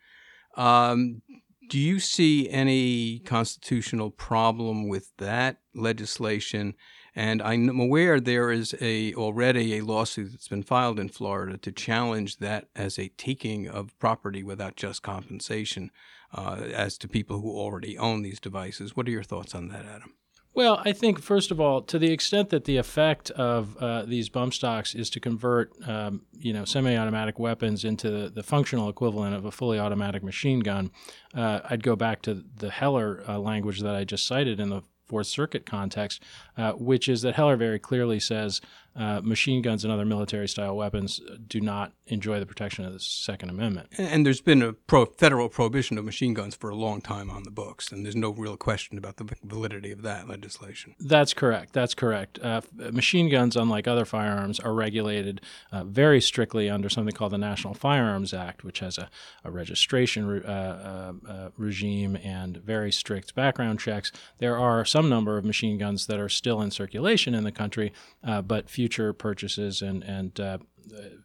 Um, 0.56 1.22
do 1.68 1.78
you 1.78 2.00
see 2.00 2.48
any 2.48 3.20
constitutional 3.20 4.10
problem 4.10 4.88
with 4.88 5.16
that 5.18 5.58
legislation? 5.74 6.74
And 7.14 7.42
I'm 7.42 7.80
aware 7.80 8.20
there 8.20 8.50
is 8.50 8.74
a 8.80 9.14
already 9.14 9.76
a 9.76 9.84
lawsuit 9.84 10.30
that's 10.30 10.48
been 10.48 10.62
filed 10.62 10.98
in 10.98 11.08
Florida 11.08 11.58
to 11.58 11.72
challenge 11.72 12.38
that 12.38 12.68
as 12.74 12.98
a 12.98 13.08
taking 13.10 13.68
of 13.68 13.98
property 13.98 14.42
without 14.42 14.76
just 14.76 15.02
compensation, 15.02 15.90
uh, 16.32 16.62
as 16.72 16.96
to 16.98 17.08
people 17.08 17.40
who 17.40 17.50
already 17.50 17.98
own 17.98 18.22
these 18.22 18.40
devices. 18.40 18.96
What 18.96 19.08
are 19.08 19.12
your 19.12 19.22
thoughts 19.22 19.54
on 19.54 19.68
that, 19.68 19.84
Adam? 19.84 20.14
Well, 20.58 20.82
I 20.84 20.90
think 20.90 21.22
first 21.22 21.52
of 21.52 21.60
all, 21.60 21.82
to 21.82 22.00
the 22.00 22.10
extent 22.10 22.50
that 22.50 22.64
the 22.64 22.78
effect 22.78 23.30
of 23.30 23.76
uh, 23.76 24.02
these 24.02 24.28
bump 24.28 24.52
stocks 24.52 24.92
is 24.92 25.08
to 25.10 25.20
convert, 25.20 25.70
um, 25.88 26.22
you 26.36 26.52
know, 26.52 26.64
semi-automatic 26.64 27.38
weapons 27.38 27.84
into 27.84 28.10
the, 28.10 28.28
the, 28.28 28.42
functional 28.42 28.88
equivalent 28.88 29.36
of 29.36 29.44
a 29.44 29.52
fully 29.52 29.78
automatic 29.78 30.24
machine 30.24 30.58
gun, 30.58 30.90
uh, 31.32 31.60
I'd 31.70 31.84
go 31.84 31.94
back 31.94 32.22
to 32.22 32.42
the 32.56 32.70
Heller 32.70 33.22
uh, 33.28 33.38
language 33.38 33.82
that 33.82 33.94
I 33.94 34.02
just 34.02 34.26
cited 34.26 34.58
in 34.58 34.68
the 34.68 34.82
Fourth 35.06 35.28
Circuit 35.28 35.64
context, 35.64 36.24
uh, 36.56 36.72
which 36.72 37.08
is 37.08 37.22
that 37.22 37.36
Heller 37.36 37.56
very 37.56 37.78
clearly 37.78 38.18
says 38.18 38.60
uh, 38.98 39.20
machine 39.22 39.62
guns 39.62 39.84
and 39.84 39.92
other 39.92 40.04
military 40.04 40.48
style 40.48 40.76
weapons 40.76 41.20
do 41.46 41.60
not 41.60 41.92
enjoy 42.06 42.40
the 42.40 42.46
protection 42.46 42.84
of 42.84 42.92
the 42.92 42.98
Second 42.98 43.48
Amendment. 43.48 43.88
And 43.96 44.26
there's 44.26 44.40
been 44.40 44.62
a 44.62 44.72
pro- 44.72 45.06
federal 45.06 45.48
prohibition 45.48 45.98
of 45.98 46.04
machine 46.04 46.34
guns 46.34 46.54
for 46.56 46.68
a 46.70 46.74
long 46.74 47.00
time 47.00 47.30
on 47.30 47.44
the 47.44 47.50
books, 47.50 47.92
and 47.92 48.04
there's 48.04 48.16
no 48.16 48.30
real 48.30 48.56
question 48.56 48.98
about 48.98 49.16
the 49.16 49.36
validity 49.44 49.92
of 49.92 50.02
that 50.02 50.28
legislation. 50.28 50.96
That's 50.98 51.32
correct. 51.32 51.72
That's 51.72 51.94
correct. 51.94 52.38
Uh, 52.40 52.62
machine 52.74 53.28
guns, 53.28 53.56
unlike 53.56 53.86
other 53.86 54.04
firearms, 54.04 54.58
are 54.58 54.74
regulated 54.74 55.40
uh, 55.70 55.84
very 55.84 56.20
strictly 56.20 56.68
under 56.68 56.88
something 56.88 57.14
called 57.14 57.32
the 57.32 57.38
National 57.38 57.74
Firearms 57.74 58.34
Act, 58.34 58.64
which 58.64 58.80
has 58.80 58.98
a, 58.98 59.08
a 59.44 59.50
registration 59.50 60.26
re- 60.26 60.42
uh, 60.44 60.50
uh, 60.50 61.12
uh, 61.28 61.48
regime 61.56 62.16
and 62.16 62.56
very 62.56 62.90
strict 62.90 63.34
background 63.34 63.78
checks. 63.78 64.10
There 64.38 64.58
are 64.58 64.84
some 64.84 65.08
number 65.08 65.38
of 65.38 65.44
machine 65.44 65.78
guns 65.78 66.06
that 66.06 66.18
are 66.18 66.28
still 66.28 66.60
in 66.60 66.70
circulation 66.70 67.34
in 67.34 67.44
the 67.44 67.52
country, 67.52 67.92
but 68.22 68.68
few 68.68 68.87
future 68.88 69.12
purchases 69.12 69.82
and 69.82 70.02
and 70.04 70.40
uh, 70.40 70.58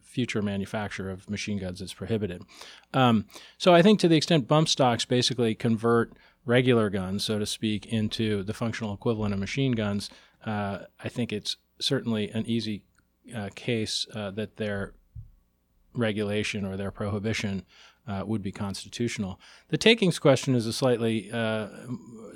future 0.02 0.42
manufacture 0.42 1.10
of 1.10 1.30
machine 1.30 1.58
guns 1.58 1.80
is 1.80 1.94
prohibited. 1.94 2.42
Um, 2.92 3.24
so 3.56 3.74
I 3.74 3.80
think 3.82 4.00
to 4.00 4.08
the 4.08 4.16
extent 4.16 4.46
bump 4.46 4.68
stocks 4.68 5.06
basically 5.06 5.54
convert 5.54 6.12
regular 6.44 6.90
guns, 6.90 7.24
so 7.24 7.38
to 7.38 7.46
speak, 7.46 7.86
into 7.86 8.42
the 8.42 8.52
functional 8.52 8.92
equivalent 8.92 9.32
of 9.32 9.40
machine 9.40 9.72
guns, 9.72 10.10
uh, 10.44 10.80
I 11.02 11.08
think 11.08 11.32
it's 11.32 11.56
certainly 11.80 12.30
an 12.30 12.44
easy 12.46 12.82
uh, 13.34 13.48
case 13.54 14.06
uh, 14.14 14.30
that 14.32 14.56
their 14.56 14.92
regulation 15.94 16.66
or 16.66 16.76
their 16.76 16.90
prohibition 16.90 17.64
uh, 18.06 18.22
would 18.26 18.42
be 18.42 18.52
constitutional. 18.52 19.40
The 19.68 19.78
takings 19.78 20.18
question 20.18 20.54
is 20.54 20.66
a 20.66 20.72
slightly 20.72 21.30
uh, 21.32 21.68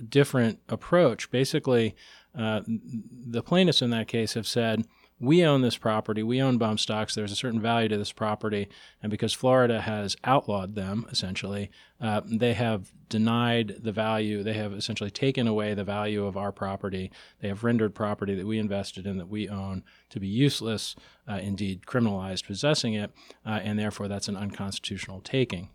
different 0.09 0.61
approach. 0.69 1.31
Basically, 1.31 1.95
uh, 2.35 2.62
the 2.67 3.43
plaintiffs 3.43 3.83
in 3.83 3.91
that 3.91 4.09
case 4.09 4.35
have 4.35 4.47
said 4.47 4.87
we 5.20 5.44
own 5.44 5.62
this 5.62 5.76
property, 5.76 6.22
we 6.22 6.40
own 6.40 6.59
bump 6.59 6.78
stocks, 6.78 7.14
there's 7.14 7.33
a 7.33 7.37
certain 7.37 7.61
value 7.61 7.88
to 7.88 7.98
this 7.98 8.12
property, 8.12 8.68
and 9.02 9.11
because 9.11 9.33
Florida 9.33 9.81
has 9.81 10.16
outlawed 10.24 10.74
them, 10.74 11.07
essentially, 11.11 11.70
uh, 12.00 12.20
they 12.24 12.54
have 12.54 12.92
denied 13.09 13.76
the 13.81 13.92
value, 13.92 14.42
they 14.42 14.52
have 14.52 14.72
essentially 14.72 15.11
taken 15.11 15.48
away 15.48 15.74
the 15.74 15.83
value 15.85 16.24
of 16.24 16.37
our 16.37 16.52
property. 16.52 17.11
They 17.40 17.48
have 17.48 17.64
rendered 17.64 17.94
property 17.94 18.35
that 18.35 18.46
we 18.46 18.59
invested 18.59 19.07
in, 19.07 19.18
that 19.18 19.28
we 19.28 19.48
own, 19.48 19.83
to 20.11 20.20
be 20.20 20.28
useless, 20.28 20.94
uh, 21.28 21.40
indeed 21.42 21.83
criminalized 21.83 22.46
possessing 22.46 22.94
it, 22.94 23.11
uh, 23.44 23.61
and 23.62 23.78
therefore 23.78 24.09
that's 24.09 24.28
an 24.28 24.37
unconstitutional 24.37 25.20
taking. 25.20 25.70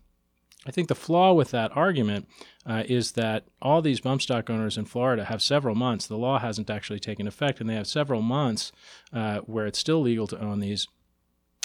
I 0.66 0.70
think 0.70 0.88
the 0.88 0.94
flaw 0.94 1.32
with 1.32 1.50
that 1.50 1.76
argument 1.76 2.28
uh, 2.66 2.84
is 2.86 3.12
that 3.12 3.44
all 3.60 3.82
these 3.82 4.00
bump 4.00 4.22
stock 4.22 4.48
owners 4.48 4.78
in 4.78 4.86
Florida 4.86 5.24
have 5.24 5.42
several 5.42 5.74
months. 5.74 6.06
The 6.06 6.16
law 6.16 6.38
hasn't 6.38 6.70
actually 6.70 7.00
taken 7.00 7.26
effect, 7.26 7.60
and 7.60 7.68
they 7.68 7.74
have 7.74 7.86
several 7.86 8.22
months 8.22 8.72
uh, 9.12 9.40
where 9.40 9.66
it's 9.66 9.78
still 9.78 10.00
legal 10.00 10.26
to 10.28 10.40
own 10.40 10.60
these 10.60 10.86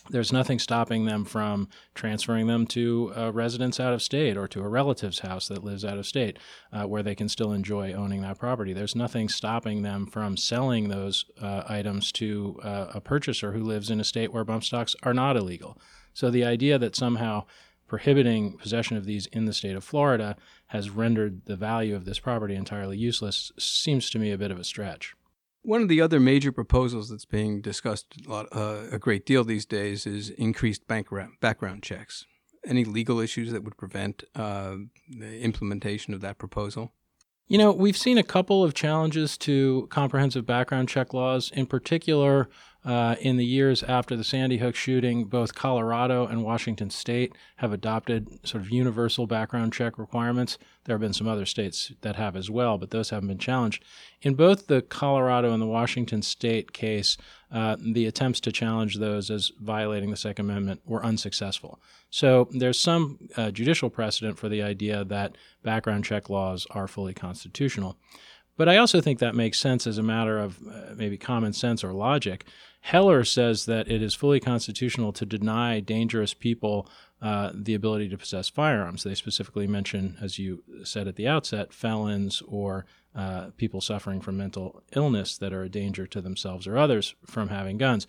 there's 0.09 0.33
nothing 0.33 0.59
stopping 0.59 1.05
them 1.05 1.23
from 1.25 1.67
transferring 1.93 2.47
them 2.47 2.65
to 2.67 3.12
a 3.15 3.31
residence 3.31 3.79
out 3.79 3.93
of 3.93 4.01
state 4.01 4.38
or 4.38 4.47
to 4.47 4.62
a 4.62 4.67
relative's 4.67 5.19
house 5.19 5.47
that 5.47 5.63
lives 5.63 5.85
out 5.85 5.97
of 5.97 6.05
state 6.05 6.39
uh, 6.71 6.83
where 6.83 7.03
they 7.03 7.15
can 7.15 7.29
still 7.29 7.51
enjoy 7.51 7.93
owning 7.93 8.21
that 8.21 8.39
property. 8.39 8.73
There's 8.73 8.95
nothing 8.95 9.29
stopping 9.29 9.83
them 9.83 10.07
from 10.07 10.38
selling 10.38 10.89
those 10.89 11.25
uh, 11.41 11.63
items 11.67 12.12
to 12.13 12.59
uh, 12.63 12.88
a 12.93 13.01
purchaser 13.01 13.51
who 13.51 13.63
lives 13.63 13.89
in 13.89 13.99
a 13.99 14.05
state 14.05 14.33
where 14.33 14.43
bump 14.43 14.63
stocks 14.63 14.95
are 15.03 15.13
not 15.13 15.38
illegal. 15.38 15.77
So 16.13 16.31
the 16.31 16.45
idea 16.45 16.79
that 16.79 16.95
somehow 16.95 17.45
prohibiting 17.89 18.58
possession 18.58 18.95
of 18.95 19.06
these 19.06 19.25
in 19.28 19.45
the 19.45 19.54
state 19.54 19.75
of 19.75 19.84
Florida 19.84 20.38
has 20.67 20.89
rendered 20.89 21.45
the 21.45 21.56
value 21.56 21.95
of 21.95 22.06
this 22.06 22.19
property 22.19 22.56
entirely 22.56 22.97
useless 22.97 23.52
seems 23.60 24.10
to 24.10 24.19
me 24.19 24.32
a 24.32 24.38
bit 24.38 24.52
of 24.52 24.60
a 24.60 24.63
stretch. 24.63 25.15
One 25.63 25.82
of 25.82 25.89
the 25.89 25.99
other 25.99 26.19
major 26.19 26.54
proposals 26.54 27.10
that's 27.10 27.25
being 27.25 27.62
discussed 27.62 28.15
a, 28.25 28.30
lot, 28.30 28.47
uh, 28.54 28.84
a 28.91 28.99
great 28.99 29.25
deal 29.25 29.43
these 29.43 29.65
days 29.65 30.08
is 30.08 30.30
increased 30.30 30.88
background 30.88 31.84
checks. 31.84 32.25
Any 32.65 32.86
legal 32.86 33.19
issues 33.19 33.52
that 33.52 33.63
would 33.63 33.78
prevent 33.78 34.23
uh, 34.36 34.75
the 35.10 35.41
implementation 35.41 36.13
of 36.13 36.21
that 36.21 36.38
proposal? 36.38 36.93
You 37.47 37.58
know, 37.58 37.71
we've 37.71 37.97
seen 37.97 38.19
a 38.19 38.23
couple 38.23 38.63
of 38.63 38.75
challenges 38.75 39.36
to 39.39 39.88
comprehensive 39.89 40.45
background 40.45 40.88
check 40.88 41.15
laws. 41.15 41.52
In 41.52 41.65
particular, 41.65 42.47
uh, 42.85 43.15
in 43.19 43.35
the 43.35 43.45
years 43.45 43.83
after 43.83 44.15
the 44.15 44.23
Sandy 44.23 44.57
Hook 44.57 44.73
shooting, 44.73 45.25
both 45.25 45.53
Colorado 45.53 46.25
and 46.25 46.45
Washington 46.45 46.89
State 46.89 47.33
have 47.57 47.73
adopted 47.73 48.47
sort 48.47 48.63
of 48.63 48.69
universal 48.69 49.27
background 49.27 49.73
check 49.73 49.97
requirements. 49.97 50.57
There 50.85 50.95
have 50.95 51.01
been 51.01 51.13
some 51.13 51.27
other 51.27 51.45
states 51.45 51.91
that 52.01 52.15
have 52.15 52.37
as 52.37 52.49
well, 52.49 52.77
but 52.77 52.91
those 52.91 53.09
haven't 53.09 53.27
been 53.27 53.37
challenged. 53.37 53.83
In 54.21 54.33
both 54.33 54.67
the 54.67 54.81
Colorado 54.81 55.51
and 55.51 55.61
the 55.61 55.67
Washington 55.67 56.21
State 56.21 56.71
case, 56.71 57.17
uh, 57.51 57.75
the 57.79 58.05
attempts 58.05 58.39
to 58.41 58.51
challenge 58.51 58.95
those 58.95 59.29
as 59.29 59.51
violating 59.59 60.09
the 60.09 60.15
Second 60.15 60.49
Amendment 60.49 60.81
were 60.85 61.03
unsuccessful. 61.03 61.81
So 62.09 62.47
there's 62.51 62.79
some 62.79 63.19
uh, 63.35 63.51
judicial 63.51 63.89
precedent 63.89 64.39
for 64.39 64.47
the 64.47 64.63
idea 64.63 65.03
that 65.03 65.35
background 65.63 66.05
check 66.05 66.29
laws 66.29 66.65
are 66.71 66.87
fully 66.87 67.13
constitutional. 67.13 67.97
But 68.59 68.67
I 68.67 68.75
also 68.75 68.99
think 68.99 69.19
that 69.19 69.35
makes 69.35 69.57
sense 69.57 69.87
as 69.87 69.97
a 69.97 70.03
matter 70.03 70.37
of 70.37 70.59
uh, 70.67 70.93
maybe 70.93 71.17
common 71.17 71.53
sense 71.53 71.81
or 71.81 71.93
logic. 71.93 72.45
Heller 72.81 73.23
says 73.23 73.65
that 73.65 73.89
it 73.89 74.01
is 74.01 74.15
fully 74.15 74.39
constitutional 74.39 75.11
to 75.13 75.25
deny 75.25 75.79
dangerous 75.79 76.33
people 76.33 76.89
uh, 77.21 77.51
the 77.53 77.73
ability 77.73 78.09
to 78.09 78.17
possess 78.17 78.49
firearms. 78.49 79.03
They 79.03 79.15
specifically 79.15 79.67
mention, 79.67 80.17
as 80.21 80.39
you 80.39 80.63
said 80.83 81.07
at 81.07 81.15
the 81.15 81.27
outset, 81.27 81.73
felons 81.73 82.41
or 82.47 82.85
uh, 83.13 83.47
people 83.57 83.81
suffering 83.81 84.21
from 84.21 84.37
mental 84.37 84.81
illness 84.95 85.37
that 85.37 85.53
are 85.53 85.63
a 85.63 85.69
danger 85.69 86.07
to 86.07 86.21
themselves 86.21 86.65
or 86.65 86.77
others 86.77 87.15
from 87.25 87.49
having 87.49 87.77
guns. 87.77 88.07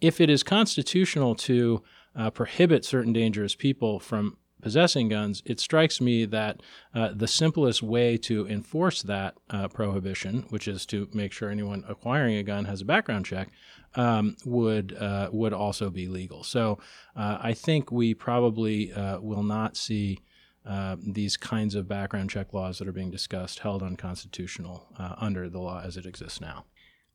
If 0.00 0.20
it 0.20 0.28
is 0.28 0.42
constitutional 0.42 1.34
to 1.36 1.82
uh, 2.14 2.30
prohibit 2.30 2.84
certain 2.84 3.12
dangerous 3.12 3.54
people 3.54 3.98
from 3.98 4.36
possessing 4.60 5.08
guns, 5.08 5.42
it 5.46 5.60
strikes 5.60 6.00
me 6.00 6.24
that 6.26 6.60
uh, 6.94 7.10
the 7.14 7.28
simplest 7.28 7.82
way 7.82 8.16
to 8.18 8.46
enforce 8.48 9.02
that 9.02 9.34
uh, 9.50 9.68
prohibition, 9.68 10.44
which 10.50 10.66
is 10.68 10.84
to 10.86 11.08
make 11.12 11.32
sure 11.32 11.48
anyone 11.48 11.84
acquiring 11.88 12.36
a 12.36 12.42
gun 12.42 12.64
has 12.64 12.80
a 12.80 12.84
background 12.84 13.24
check, 13.24 13.48
um, 13.94 14.36
would 14.44 14.96
uh, 14.98 15.28
would 15.32 15.52
also 15.52 15.90
be 15.90 16.08
legal. 16.08 16.44
So 16.44 16.78
uh, 17.16 17.38
I 17.40 17.54
think 17.54 17.90
we 17.90 18.14
probably 18.14 18.92
uh, 18.92 19.20
will 19.20 19.42
not 19.42 19.76
see. 19.76 20.20
Uh, 20.66 20.96
these 21.02 21.34
kinds 21.38 21.74
of 21.74 21.88
background 21.88 22.28
check 22.28 22.52
laws 22.52 22.78
that 22.78 22.86
are 22.86 22.92
being 22.92 23.10
discussed 23.10 23.60
held 23.60 23.82
unconstitutional 23.82 24.86
under 25.16 25.48
the 25.48 25.58
law 25.58 25.80
as 25.82 25.96
it 25.96 26.04
exists 26.04 26.42
now. 26.42 26.66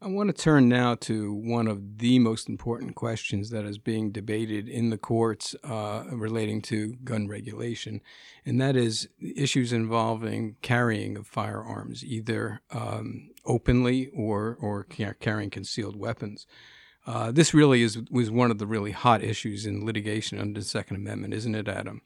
I 0.03 0.07
want 0.07 0.27
to 0.27 0.33
turn 0.33 0.67
now 0.67 0.95
to 0.95 1.33
one 1.33 1.65
of 1.65 1.99
the 1.99 2.19
most 2.19 2.49
important 2.49 2.93
questions 2.93 3.51
that 3.51 3.63
is 3.63 3.77
being 3.77 4.11
debated 4.11 4.67
in 4.67 4.89
the 4.89 4.97
courts 4.97 5.55
uh, 5.63 6.03
relating 6.11 6.61
to 6.63 6.97
gun 7.05 7.29
regulation, 7.29 8.01
and 8.45 8.59
that 8.59 8.75
is 8.75 9.07
issues 9.21 9.71
involving 9.71 10.57
carrying 10.61 11.15
of 11.15 11.25
firearms, 11.25 12.03
either 12.03 12.59
um, 12.71 13.29
openly 13.45 14.09
or 14.13 14.57
or 14.59 14.83
carrying 15.21 15.49
concealed 15.49 15.95
weapons. 15.95 16.47
Uh, 17.07 17.31
this 17.31 17.53
really 17.53 17.81
is 17.81 17.97
was 18.11 18.29
one 18.29 18.51
of 18.51 18.57
the 18.57 18.67
really 18.67 18.91
hot 18.91 19.23
issues 19.23 19.65
in 19.65 19.85
litigation 19.85 20.37
under 20.37 20.59
the 20.59 20.65
Second 20.65 20.97
Amendment, 20.97 21.33
isn't 21.33 21.55
it, 21.55 21.69
Adam? 21.69 22.01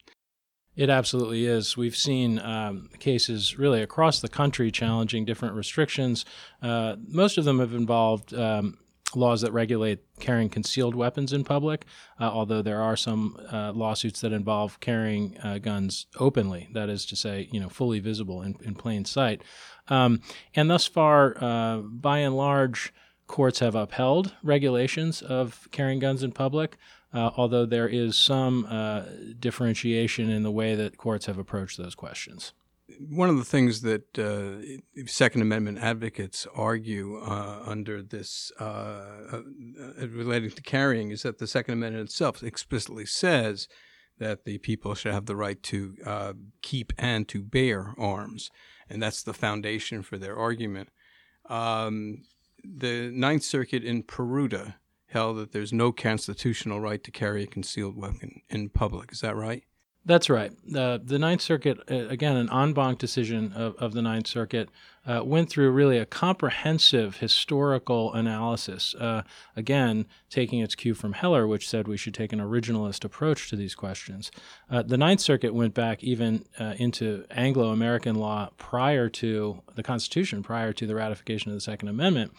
It 0.78 0.92
absolutely 0.92 1.46
is. 1.48 1.76
We've 1.76 1.96
seen 1.96 2.38
um, 2.38 2.90
cases 3.00 3.58
really 3.58 3.82
across 3.82 4.20
the 4.20 4.30
country 4.30 4.72
challenging 4.72 5.26
different 5.26 5.56
restrictions. 5.56 6.24
Uh, 6.62 6.98
most 7.08 7.40
of 7.40 7.46
them 7.46 7.58
have 7.58 7.74
involved 7.74 8.32
um, 8.36 8.78
laws 9.16 9.42
that 9.42 9.52
regulate 9.52 10.02
carrying 10.20 10.50
concealed 10.50 10.94
weapons 10.94 11.34
in 11.34 11.44
public, 11.44 11.86
uh, 12.20 12.26
although 12.26 12.62
there 12.62 12.80
are 12.80 12.96
some 12.96 13.38
uh, 13.52 13.72
lawsuits 13.72 14.22
that 14.22 14.32
involve 14.32 14.80
carrying 14.80 15.36
uh, 15.40 15.58
guns 15.58 16.06
openly, 16.20 16.70
that 16.74 16.90
is 16.90 17.08
to 17.08 17.16
say, 17.16 17.50
you 17.52 17.60
know, 17.60 17.70
fully 17.70 18.00
visible 18.00 18.44
in, 18.44 18.56
in 18.63 18.76
plain 18.76 19.04
sight. 19.04 19.42
Um, 19.88 20.22
and 20.54 20.70
thus 20.70 20.86
far, 20.86 21.44
uh, 21.44 21.78
by 21.78 22.20
and 22.20 22.38
large, 22.38 22.94
courts 23.26 23.60
have 23.60 23.74
upheld 23.74 24.36
regulations 24.44 25.24
of 25.24 25.68
carrying 25.72 26.00
guns 26.00 26.22
in 26.22 26.32
public 26.32 26.78
uh, 27.13 27.32
although 27.38 27.65
there 27.65 27.88
is 27.88 28.17
some 28.17 28.65
uh, 28.70 29.04
differentiation 29.39 30.30
in 30.30 30.43
the 30.43 30.52
way 30.52 30.76
that 30.76 30.98
courts 30.98 31.26
have 31.26 31.38
approached 31.38 31.78
those 31.78 31.96
questions. 31.96 32.54
One 33.00 33.30
of 33.30 33.38
the 33.38 33.43
things 33.43 33.82
that 33.82 34.17
uh, 34.17 35.06
Second 35.08 35.41
Amendment 35.41 35.80
advocates 35.80 36.48
argue 36.56 37.17
uh, 37.17 37.62
under 37.65 38.02
this 38.02 38.52
uh, 38.60 38.63
uh, 39.34 39.41
relating 40.08 40.52
to 40.52 40.62
carrying 40.62 41.12
is 41.12 41.24
that 41.24 41.38
the 41.38 41.48
Second 41.48 41.74
Amendment 41.74 42.10
itself 42.10 42.43
explicitly 42.43 43.06
says 43.06 43.67
that 44.20 44.46
the 44.46 44.58
people 44.60 44.96
should 44.96 45.13
have 45.13 45.26
the 45.26 45.36
right 45.36 45.62
to 45.63 45.96
keep 46.62 46.93
and 46.98 47.28
to 47.28 47.43
bear 47.43 47.93
arms, 47.98 48.50
and 48.89 49.04
that's 49.04 49.22
the 49.22 49.34
foundation 49.34 50.02
for 50.02 50.17
their 50.17 50.36
argument. 50.38 50.89
Um, 51.50 52.24
the 52.63 53.12
Ninth 53.13 53.43
Circuit 53.43 53.84
in 53.84 54.04
Peruta 54.04 54.76
held 55.08 55.38
that 55.38 55.52
there's 55.52 55.74
no 55.74 55.91
constitutional 55.91 56.80
right 56.80 57.04
to 57.04 57.12
carry 57.12 57.43
a 57.43 57.48
concealed 57.48 57.96
weapon 57.96 58.41
in 58.50 58.70
public. 58.70 59.12
Is 59.12 59.22
that 59.22 59.36
right? 59.36 59.63
That's 60.08 60.30
right. 60.30 60.54
Uh, 60.74 61.00
the 61.04 61.20
Ninth 61.20 61.41
Circuit, 61.41 61.80
uh, 61.91 62.08
again, 62.08 62.38
an 62.38 62.50
en 62.50 62.72
banc 62.72 62.98
decision 62.98 63.52
of, 63.52 63.76
of 63.76 63.91
the 63.91 64.02
Ninth 64.02 64.28
Circuit, 64.28 64.70
uh, 65.06 65.22
went 65.22 65.50
through 65.50 65.70
really 65.72 65.98
a 65.98 66.06
comprehensive 66.06 67.17
historical 67.17 68.13
analysis. 68.13 68.96
Uh, 68.96 69.24
again, 69.58 70.06
taking 70.30 70.62
its 70.62 70.76
cue 70.76 70.93
from 70.93 71.12
Heller, 71.12 71.46
which 71.46 71.67
said 71.67 71.89
we 71.89 71.98
should 71.98 72.13
take 72.13 72.32
an 72.32 72.39
originalist 72.39 73.04
approach 73.04 73.50
to 73.50 73.58
these 73.58 73.76
questions. 73.76 74.32
Uh, 74.70 74.82
the 74.82 74.98
Ninth 74.98 75.20
Circuit 75.20 75.54
went 75.54 75.74
back 75.74 76.02
even 76.06 76.46
into 76.58 77.26
Anglo 77.30 77.72
American 77.72 78.15
law 78.15 78.50
prior 78.58 79.10
to 79.10 79.62
the 79.76 79.84
Constitution, 79.84 80.41
prior 80.41 80.72
to 80.72 80.88
the 80.88 80.96
ratification 80.96 81.52
of 81.52 81.58
the 81.58 81.62
Second 81.62 81.89
Amendment, 81.89 82.32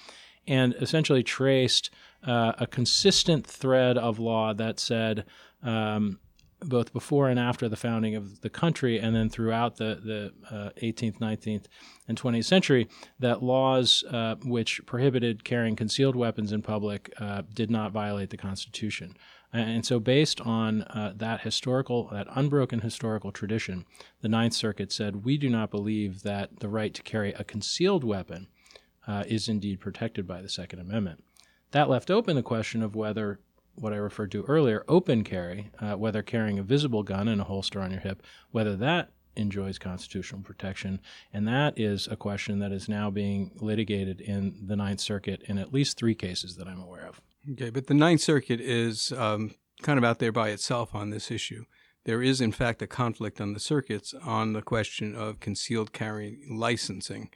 and 0.46 0.74
essentially 0.80 1.22
traced 1.22 1.90
uh, 2.26 2.52
a 2.58 2.66
consistent 2.66 3.46
thread 3.46 3.96
of 3.96 4.18
law 4.18 4.52
that 4.54 4.80
said, 4.80 5.24
um, 5.62 6.18
both 6.60 6.92
before 6.92 7.28
and 7.28 7.38
after 7.38 7.68
the 7.68 7.76
founding 7.76 8.16
of 8.16 8.40
the 8.40 8.50
country, 8.50 8.98
and 8.98 9.14
then 9.14 9.28
throughout 9.28 9.76
the, 9.76 10.00
the 10.04 10.54
uh, 10.54 10.70
18th, 10.82 11.18
19th, 11.18 11.66
and 12.08 12.20
20th 12.20 12.44
century, 12.44 12.88
that 13.18 13.42
laws 13.42 14.02
uh, 14.10 14.34
which 14.44 14.84
prohibited 14.86 15.44
carrying 15.44 15.76
concealed 15.76 16.16
weapons 16.16 16.52
in 16.52 16.62
public 16.62 17.12
uh, 17.20 17.42
did 17.54 17.70
not 17.70 17.92
violate 17.92 18.30
the 18.30 18.36
Constitution. 18.36 19.16
And 19.50 19.86
so, 19.86 19.98
based 19.98 20.42
on 20.42 20.82
uh, 20.82 21.14
that 21.16 21.40
historical, 21.40 22.08
that 22.12 22.26
unbroken 22.34 22.80
historical 22.80 23.32
tradition, 23.32 23.86
the 24.20 24.28
Ninth 24.28 24.52
Circuit 24.52 24.92
said, 24.92 25.24
We 25.24 25.38
do 25.38 25.48
not 25.48 25.70
believe 25.70 26.22
that 26.22 26.60
the 26.60 26.68
right 26.68 26.92
to 26.92 27.02
carry 27.02 27.32
a 27.32 27.44
concealed 27.44 28.04
weapon 28.04 28.48
uh, 29.06 29.24
is 29.26 29.48
indeed 29.48 29.80
protected 29.80 30.26
by 30.26 30.42
the 30.42 30.50
Second 30.50 30.80
Amendment. 30.80 31.24
That 31.72 31.88
left 31.88 32.10
open 32.10 32.36
the 32.36 32.42
question 32.42 32.82
of 32.82 32.94
whether 32.94 33.40
what 33.74 33.92
I 33.92 33.96
referred 33.96 34.32
to 34.32 34.42
earlier, 34.44 34.84
open 34.88 35.22
carry, 35.22 35.70
uh, 35.80 35.94
whether 35.94 36.22
carrying 36.22 36.58
a 36.58 36.62
visible 36.62 37.02
gun 37.02 37.28
in 37.28 37.40
a 37.40 37.44
holster 37.44 37.80
on 37.80 37.90
your 37.90 38.00
hip, 38.00 38.22
whether 38.50 38.76
that 38.76 39.10
enjoys 39.36 39.78
constitutional 39.78 40.42
protection. 40.42 41.00
And 41.32 41.46
that 41.46 41.78
is 41.78 42.08
a 42.08 42.16
question 42.16 42.58
that 42.58 42.72
is 42.72 42.88
now 42.88 43.10
being 43.10 43.52
litigated 43.56 44.20
in 44.20 44.66
the 44.66 44.76
Ninth 44.76 45.00
Circuit 45.00 45.42
in 45.46 45.58
at 45.58 45.72
least 45.72 45.96
three 45.96 46.14
cases 46.14 46.56
that 46.56 46.66
I'm 46.66 46.80
aware 46.80 47.06
of. 47.06 47.20
Okay, 47.52 47.70
but 47.70 47.86
the 47.86 47.94
Ninth 47.94 48.20
Circuit 48.20 48.60
is 48.60 49.12
um, 49.12 49.54
kind 49.82 49.98
of 49.98 50.04
out 50.04 50.18
there 50.18 50.32
by 50.32 50.48
itself 50.48 50.94
on 50.94 51.10
this 51.10 51.30
issue. 51.30 51.64
There 52.04 52.22
is, 52.22 52.40
in 52.40 52.52
fact, 52.52 52.82
a 52.82 52.86
conflict 52.86 53.40
on 53.40 53.52
the 53.52 53.60
circuits 53.60 54.14
on 54.24 54.54
the 54.54 54.62
question 54.62 55.14
of 55.14 55.40
concealed 55.40 55.92
carry 55.92 56.38
licensing. 56.50 57.30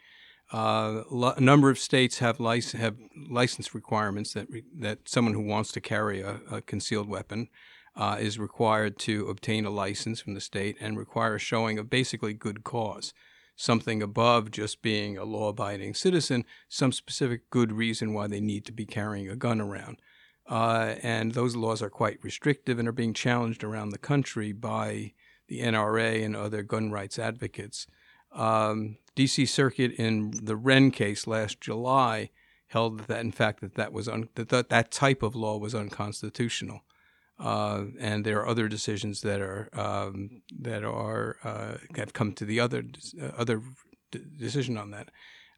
Uh, 0.53 1.03
a 1.11 1.41
number 1.41 1.71
of 1.71 1.79
states 1.79 2.19
have, 2.19 2.38
lic- 2.38 2.73
have 2.73 2.97
license 3.31 3.75
requirements 3.75 4.35
that 4.35 4.51
re- 4.51 4.65
that 4.75 5.09
someone 5.09 5.33
who 5.33 5.43
wants 5.43 5.73
to 5.73 5.81
carry 5.81 6.21
a, 6.21 6.41
a 6.51 6.61
concealed 6.61 7.09
weapon 7.09 7.49
uh, 7.97 8.19
is 8.21 8.38
required 8.38 8.99
to 8.99 9.29
obtain 9.29 9.65
a 9.65 9.71
license 9.71 10.21
from 10.21 10.35
the 10.35 10.41
state 10.41 10.77
and 10.79 10.99
require 10.99 11.38
showing 11.38 11.79
of 11.79 11.88
basically 11.88 12.35
good 12.35 12.65
cause. 12.65 13.15
Something 13.57 14.03
above 14.03 14.51
just 14.51 14.83
being 14.83 15.17
a 15.17 15.25
law 15.25 15.49
abiding 15.49 15.95
citizen, 15.95 16.45
some 16.69 16.93
specific 16.93 17.49
good 17.51 17.73
reason 17.73 18.12
why 18.12 18.27
they 18.27 18.41
need 18.41 18.67
to 18.67 18.73
be 18.73 18.87
carrying 18.87 19.29
a 19.29 19.37
gun 19.37 19.61
around. 19.61 19.99
Uh, 20.47 20.97
and 21.03 21.33
those 21.33 21.57
laws 21.57 21.83
are 21.83 21.91
quite 21.91 22.19
restrictive 22.23 22.79
and 22.79 22.88
are 22.88 22.93
being 22.93 23.15
challenged 23.15 23.62
around 23.65 23.91
the 23.91 23.99
country 23.99 24.53
by 24.53 25.12
the 25.49 25.61
NRA 25.61 26.25
and 26.25 26.35
other 26.37 26.62
gun 26.62 26.91
rights 26.91 27.19
advocates. 27.19 27.87
Um, 28.35 28.97
D.C. 29.14 29.47
Circuit 29.47 29.92
in 29.92 30.33
the 30.42 30.57
Wrenn 30.57 30.90
case 30.90 31.27
last 31.27 31.61
July 31.61 32.31
held 32.68 33.01
that, 33.01 33.21
in 33.21 33.33
fact, 33.33 33.61
that 33.61 33.75
that 33.75 33.92
was 33.92 34.09
un- 34.09 34.29
that, 34.35 34.49
that 34.49 34.71
that 34.71 34.90
type 34.90 35.23
of 35.23 35.37
law 35.37 35.59
was 35.59 35.75
unconstitutional. 35.75 36.81
Uh, 37.38 37.87
and 37.99 38.25
there 38.25 38.40
are 38.40 38.47
other 38.47 38.68
decisions 38.68 39.21
that 39.23 39.40
are 39.40 39.68
um, 39.73 40.42
that 40.61 40.85
are 40.85 41.37
uh, 41.45 41.75
have 41.97 42.12
come 42.12 42.33
to 42.33 42.45
the 42.45 42.61
other 42.61 42.85
uh, 43.21 43.31
other 43.37 43.61
d- 44.11 44.21
decision 44.38 44.79
on 44.79 44.90
that. 44.92 45.11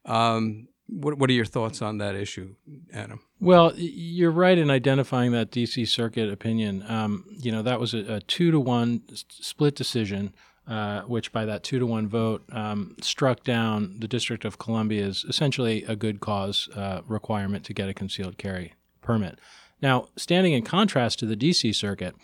Um, 0.03 0.67
what 0.87 1.17
what 1.17 1.29
are 1.29 1.33
your 1.33 1.45
thoughts 1.45 1.81
on 1.81 1.97
that 1.99 2.15
issue, 2.15 2.55
Adam? 2.93 3.21
Well, 3.39 3.73
you're 3.75 4.31
right 4.31 4.57
in 4.57 4.69
identifying 4.69 5.31
that 5.31 5.51
D.C. 5.51 5.85
Circuit 5.85 6.31
opinion. 6.31 6.83
Um, 6.87 7.25
you 7.37 7.51
know 7.51 7.61
that 7.61 7.79
was 7.79 7.93
a, 7.93 8.15
a 8.15 8.21
two 8.21 8.51
to 8.51 8.59
one 8.59 9.01
split 9.29 9.75
decision 9.75 10.33
uh, 10.67 11.01
which 11.01 11.31
by 11.31 11.45
that 11.45 11.63
two 11.63 11.79
to 11.79 11.85
one 11.85 12.07
vote 12.07 12.43
um, 12.51 12.95
struck 13.01 13.43
down 13.43 13.95
the 13.99 14.07
District 14.07 14.45
of 14.45 14.57
Columbia's 14.57 15.25
essentially 15.27 15.83
a 15.83 15.95
good 15.95 16.19
cause 16.19 16.69
uh, 16.75 17.01
requirement 17.07 17.63
to 17.65 17.73
get 17.73 17.89
a 17.89 17.93
concealed 17.93 18.37
carry 18.37 18.73
permit. 19.01 19.39
Now, 19.81 20.07
standing 20.15 20.53
in 20.53 20.63
contrast 20.63 21.19
to 21.19 21.25
the 21.25 21.35
DC 21.35 21.75
Circuit, 21.75 22.15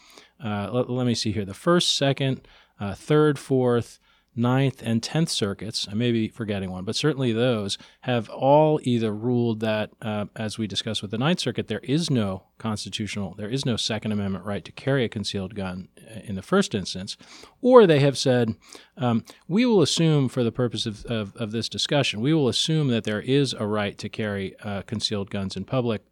uh, 0.43 0.69
let, 0.71 0.89
let, 0.89 1.05
me 1.05 1.13
see 1.13 1.31
here 1.31 1.45
the 1.45 1.53
first, 1.53 1.95
second, 1.95 2.47
uh, 2.79 2.95
third, 2.95 3.37
fourth, 3.37 3.99
Ninth 4.33 4.81
and 4.85 5.03
Tenth 5.03 5.29
Circuits, 5.29 5.87
I 5.91 5.93
may 5.93 6.11
be 6.13 6.29
forgetting 6.29 6.71
one, 6.71 6.85
but 6.85 6.95
certainly 6.95 7.33
those 7.33 7.77
have 8.01 8.29
all 8.29 8.79
either 8.83 9.13
ruled 9.13 9.59
that, 9.59 9.91
uh, 10.01 10.25
as 10.37 10.57
we 10.57 10.67
discussed 10.67 11.01
with 11.01 11.11
the 11.11 11.17
Ninth 11.17 11.41
Circuit, 11.41 11.67
there 11.67 11.79
is 11.79 12.09
no 12.09 12.43
constitutional, 12.57 13.35
there 13.35 13.49
is 13.49 13.65
no 13.65 13.75
Second 13.75 14.13
Amendment 14.13 14.45
right 14.45 14.63
to 14.63 14.71
carry 14.71 15.03
a 15.03 15.09
concealed 15.09 15.53
gun 15.53 15.89
uh, 15.99 16.21
in 16.23 16.35
the 16.35 16.41
first 16.41 16.73
instance, 16.73 17.17
or 17.61 17.85
they 17.85 17.99
have 17.99 18.17
said, 18.17 18.55
um, 18.97 19.25
we 19.49 19.65
will 19.65 19.81
assume 19.81 20.29
for 20.29 20.43
the 20.45 20.51
purpose 20.51 20.85
of, 20.85 21.05
of, 21.05 21.35
of, 21.35 21.51
this 21.51 21.67
discussion, 21.67 22.21
we 22.21 22.33
will 22.33 22.47
assume 22.47 22.87
that 22.87 23.03
there 23.03 23.21
is 23.21 23.53
a 23.53 23.67
right 23.67 23.97
to 23.97 24.07
carry 24.07 24.55
uh, 24.63 24.81
concealed 24.83 25.29
guns 25.29 25.57
in 25.57 25.65
public, 25.65 26.03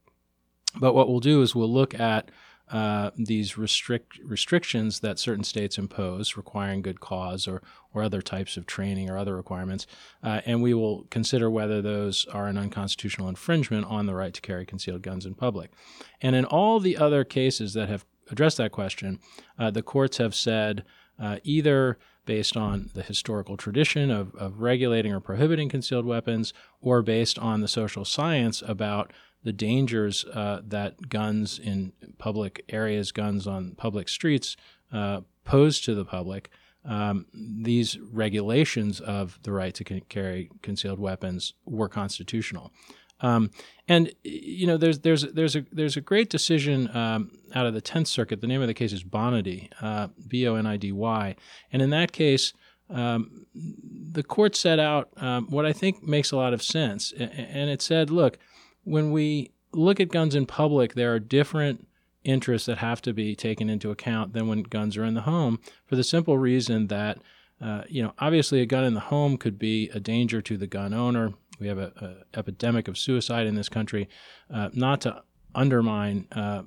but 0.78 0.94
what 0.94 1.08
we'll 1.08 1.22
do 1.22 1.42
is 1.42 1.56
we'll 1.56 1.72
look 1.72 1.98
at 1.98 2.30
uh, 2.72 3.12
these 3.18 3.58
restrict 3.58 4.20
restrictions 4.24 5.00
that 5.00 5.20
certain 5.20 5.44
states 5.44 5.78
impose, 5.78 6.38
requiring 6.38 6.82
good 6.82 7.00
cause 7.00 7.48
or 7.48 7.62
or 7.94 8.04
other 8.04 8.22
types 8.22 8.56
of 8.58 8.68
training 8.68 9.10
or 9.10 9.18
other 9.18 9.36
requirements, 9.36 9.88
uh, 10.24 10.42
and 10.46 10.62
we 10.62 10.74
will 10.76 11.06
consider 11.10 11.50
whether 11.50 11.82
those 11.82 12.26
are 12.28 12.48
an 12.48 12.58
unconstitutional 12.58 13.28
infringement 13.28 13.86
on 13.88 14.06
the 14.06 14.14
right 14.14 14.34
to 14.36 14.42
carry 14.42 14.66
concealed 14.66 15.02
guns 15.02 15.26
in 15.26 15.34
public. 15.34 15.72
And 16.22 16.36
in 16.36 16.46
all 16.46 16.80
the 16.80 16.98
other 16.98 17.24
cases 17.24 17.74
that 17.74 17.90
have 17.90 18.06
addressed 18.30 18.58
that 18.58 18.72
question, 18.72 19.20
uh, 19.58 19.72
the 19.72 19.82
courts 19.82 20.18
have 20.18 20.36
said 20.36 20.86
uh, 21.20 21.38
either 21.44 21.98
based 22.26 22.56
on 22.56 22.92
the 22.94 23.02
historical 23.02 23.58
tradition 23.58 24.12
of, 24.12 24.36
of 24.36 24.62
regulating 24.62 25.12
or 25.12 25.20
prohibiting 25.20 25.68
concealed 25.68 26.06
weapons, 26.06 26.54
or 26.80 27.02
based 27.02 27.40
on 27.40 27.62
the 27.62 27.68
social 27.68 28.06
science 28.06 28.62
about 28.68 29.12
the 29.44 29.54
dangers 29.54 30.26
uh, 30.26 30.62
that 30.66 31.10
guns 31.10 31.60
in 31.60 31.94
public 32.18 32.64
areas, 32.70 33.12
guns 33.12 33.48
on 33.48 33.76
public 33.76 34.10
streets, 34.10 34.58
uh, 34.92 35.22
pose 35.46 35.80
to 35.82 35.96
the 35.96 36.06
public. 36.06 36.50
Um, 36.86 37.26
these 37.34 37.98
regulations 38.00 39.00
of 39.00 39.40
the 39.44 39.52
right 39.52 39.74
to 39.76 39.84
carry 39.84 40.50
concealed 40.62 41.00
weapons 41.00 41.54
were 41.66 41.90
constitutional. 41.90 42.72
Um, 43.22 43.52
and 43.88 44.14
you 44.24 44.66
know, 44.66 44.78
there's 44.78 45.00
there's 45.00 45.24
there's 45.24 45.56
a 45.56 45.66
there's 45.72 45.98
a 45.98 46.02
great 46.02 46.30
decision 46.30 46.96
um, 46.96 47.32
out 47.54 47.66
of 47.66 47.74
the 47.74 47.82
Tenth 47.82 48.08
Circuit. 48.08 48.40
The 48.40 48.48
name 48.48 48.62
of 48.62 48.68
the 48.68 48.74
case 48.74 48.94
is 48.94 49.04
Bonidy, 49.04 49.70
uh, 49.82 50.08
and 50.32 51.82
in 51.82 51.90
that 51.90 52.12
case, 52.14 52.54
um, 52.90 53.46
the 53.54 54.24
court 54.24 54.56
set 54.56 54.80
out 54.80 55.10
um, 55.18 55.48
what 55.50 55.66
I 55.66 55.74
think 55.74 56.02
makes 56.02 56.32
a 56.32 56.38
lot 56.38 56.54
of 56.54 56.64
sense, 56.64 57.12
and 57.12 57.70
it 57.70 57.82
said, 57.82 58.10
look, 58.10 58.38
when 58.90 59.12
we 59.12 59.52
look 59.72 60.00
at 60.00 60.10
guns 60.10 60.36
in 60.36 60.46
public, 60.46 60.96
there 60.96 61.14
are 61.14 61.20
different 61.20 61.88
interests 62.24 62.66
that 62.66 62.80
have 62.80 63.02
to 63.04 63.14
be 63.14 63.36
taken 63.36 63.70
into 63.70 63.92
account 63.92 64.34
than 64.34 64.48
when 64.48 64.64
guns 64.64 64.98
are 64.98 65.06
in 65.06 65.14
the 65.14 65.22
home 65.22 65.60
for 65.86 65.96
the 65.96 66.04
simple 66.04 66.38
reason 66.38 66.88
that, 66.88 67.20
uh, 67.62 67.84
you 67.88 68.02
know, 68.02 68.14
obviously 68.20 68.62
a 68.62 68.66
gun 68.66 68.84
in 68.84 68.94
the 68.94 69.00
home 69.00 69.38
could 69.38 69.58
be 69.58 69.90
a 69.94 70.00
danger 70.00 70.42
to 70.42 70.58
the 70.58 70.68
gun 70.68 70.94
owner. 70.94 71.34
We 71.60 71.68
have 71.68 71.78
an 71.78 72.24
epidemic 72.34 72.88
of 72.88 72.98
suicide 72.98 73.46
in 73.46 73.56
this 73.56 73.70
country. 73.70 74.10
Uh, 74.52 74.70
not 74.74 75.02
to 75.02 75.24
undermine 75.54 76.28
uh, 76.32 76.64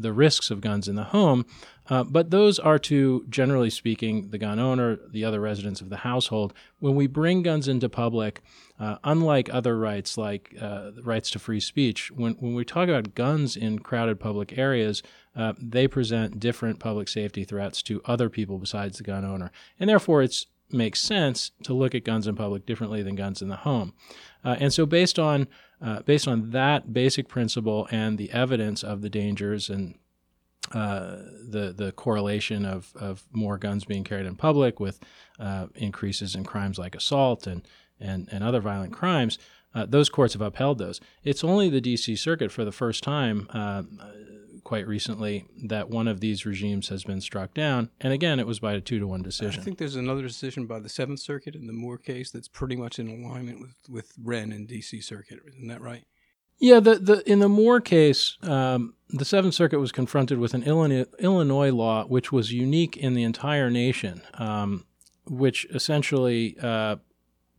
the 0.00 0.12
risks 0.12 0.50
of 0.50 0.60
guns 0.60 0.88
in 0.88 0.96
the 0.96 1.04
home, 1.04 1.44
uh, 1.88 2.04
but 2.04 2.30
those 2.30 2.58
are 2.58 2.78
to, 2.78 3.24
generally 3.28 3.70
speaking, 3.70 4.30
the 4.30 4.38
gun 4.38 4.58
owner, 4.58 4.98
the 5.10 5.24
other 5.24 5.40
residents 5.40 5.80
of 5.80 5.90
the 5.90 5.98
household. 5.98 6.54
When 6.78 6.94
we 6.94 7.08
bring 7.08 7.42
guns 7.42 7.66
into 7.66 7.88
public, 7.88 8.42
uh, 8.78 8.96
unlike 9.02 9.52
other 9.52 9.76
rights 9.76 10.16
like 10.16 10.54
uh, 10.60 10.92
rights 11.02 11.30
to 11.32 11.38
free 11.38 11.60
speech, 11.60 12.10
when, 12.12 12.34
when 12.34 12.54
we 12.54 12.64
talk 12.64 12.88
about 12.88 13.14
guns 13.14 13.56
in 13.56 13.80
crowded 13.80 14.20
public 14.20 14.56
areas, 14.56 15.02
uh, 15.34 15.52
they 15.60 15.88
present 15.88 16.38
different 16.38 16.78
public 16.78 17.08
safety 17.08 17.44
threats 17.44 17.82
to 17.82 18.00
other 18.04 18.28
people 18.30 18.58
besides 18.58 18.98
the 18.98 19.04
gun 19.04 19.24
owner. 19.24 19.50
And 19.78 19.90
therefore, 19.90 20.22
it 20.22 20.46
makes 20.72 21.00
sense 21.00 21.50
to 21.64 21.74
look 21.74 21.94
at 21.94 22.04
guns 22.04 22.26
in 22.26 22.36
public 22.36 22.66
differently 22.66 23.02
than 23.02 23.16
guns 23.16 23.42
in 23.42 23.48
the 23.48 23.56
home. 23.56 23.92
Uh, 24.44 24.56
and 24.58 24.72
so, 24.72 24.86
based 24.86 25.18
on 25.18 25.48
uh, 25.82 26.00
based 26.02 26.28
on 26.28 26.50
that 26.50 26.92
basic 26.92 27.28
principle 27.28 27.88
and 27.90 28.18
the 28.18 28.30
evidence 28.32 28.82
of 28.82 29.02
the 29.02 29.10
dangers 29.10 29.70
and 29.70 29.94
uh, 30.72 31.16
the 31.48 31.74
the 31.76 31.92
correlation 31.92 32.64
of, 32.64 32.92
of 32.94 33.24
more 33.32 33.58
guns 33.58 33.84
being 33.84 34.04
carried 34.04 34.26
in 34.26 34.36
public 34.36 34.78
with 34.78 35.00
uh, 35.38 35.66
increases 35.74 36.34
in 36.34 36.44
crimes 36.44 36.78
like 36.78 36.94
assault 36.94 37.46
and 37.46 37.66
and, 38.00 38.28
and 38.32 38.42
other 38.42 38.60
violent 38.60 38.92
crimes, 38.92 39.38
uh, 39.74 39.86
those 39.86 40.08
courts 40.08 40.32
have 40.32 40.42
upheld 40.42 40.78
those. 40.78 41.00
It's 41.22 41.44
only 41.44 41.68
the 41.68 41.80
D.C. 41.80 42.16
Circuit 42.16 42.50
for 42.50 42.64
the 42.64 42.72
first 42.72 43.02
time, 43.02 43.46
uh, 43.50 43.82
quite 44.64 44.86
recently, 44.86 45.46
that 45.64 45.90
one 45.90 46.08
of 46.08 46.20
these 46.20 46.46
regimes 46.46 46.88
has 46.88 47.04
been 47.04 47.20
struck 47.20 47.54
down, 47.54 47.90
and 48.00 48.12
again, 48.12 48.38
it 48.38 48.46
was 48.46 48.60
by 48.60 48.74
a 48.74 48.80
two 48.80 48.98
to 48.98 49.06
one 49.06 49.22
decision. 49.22 49.60
I 49.60 49.64
think 49.64 49.78
there's 49.78 49.96
another 49.96 50.22
decision 50.22 50.66
by 50.66 50.80
the 50.80 50.88
Seventh 50.88 51.20
Circuit 51.20 51.54
in 51.54 51.66
the 51.66 51.72
Moore 51.72 51.98
case 51.98 52.30
that's 52.30 52.48
pretty 52.48 52.76
much 52.76 52.98
in 52.98 53.08
alignment 53.08 53.60
with 53.60 53.74
with 53.88 54.12
Wrenn 54.22 54.52
and 54.52 54.66
D.C. 54.66 55.00
Circuit. 55.00 55.40
Isn't 55.46 55.68
that 55.68 55.80
right? 55.80 56.04
Yeah, 56.58 56.78
the, 56.78 56.96
the 56.96 57.30
in 57.30 57.38
the 57.38 57.48
Moore 57.48 57.80
case, 57.80 58.36
um, 58.42 58.94
the 59.08 59.24
Seventh 59.24 59.54
Circuit 59.54 59.78
was 59.78 59.92
confronted 59.92 60.38
with 60.38 60.52
an 60.52 60.62
Illinois, 60.62 61.06
Illinois 61.18 61.72
law 61.72 62.04
which 62.04 62.30
was 62.30 62.52
unique 62.52 62.96
in 62.96 63.14
the 63.14 63.22
entire 63.22 63.70
nation, 63.70 64.20
um, 64.34 64.84
which 65.26 65.66
essentially 65.74 66.56
uh, 66.62 66.96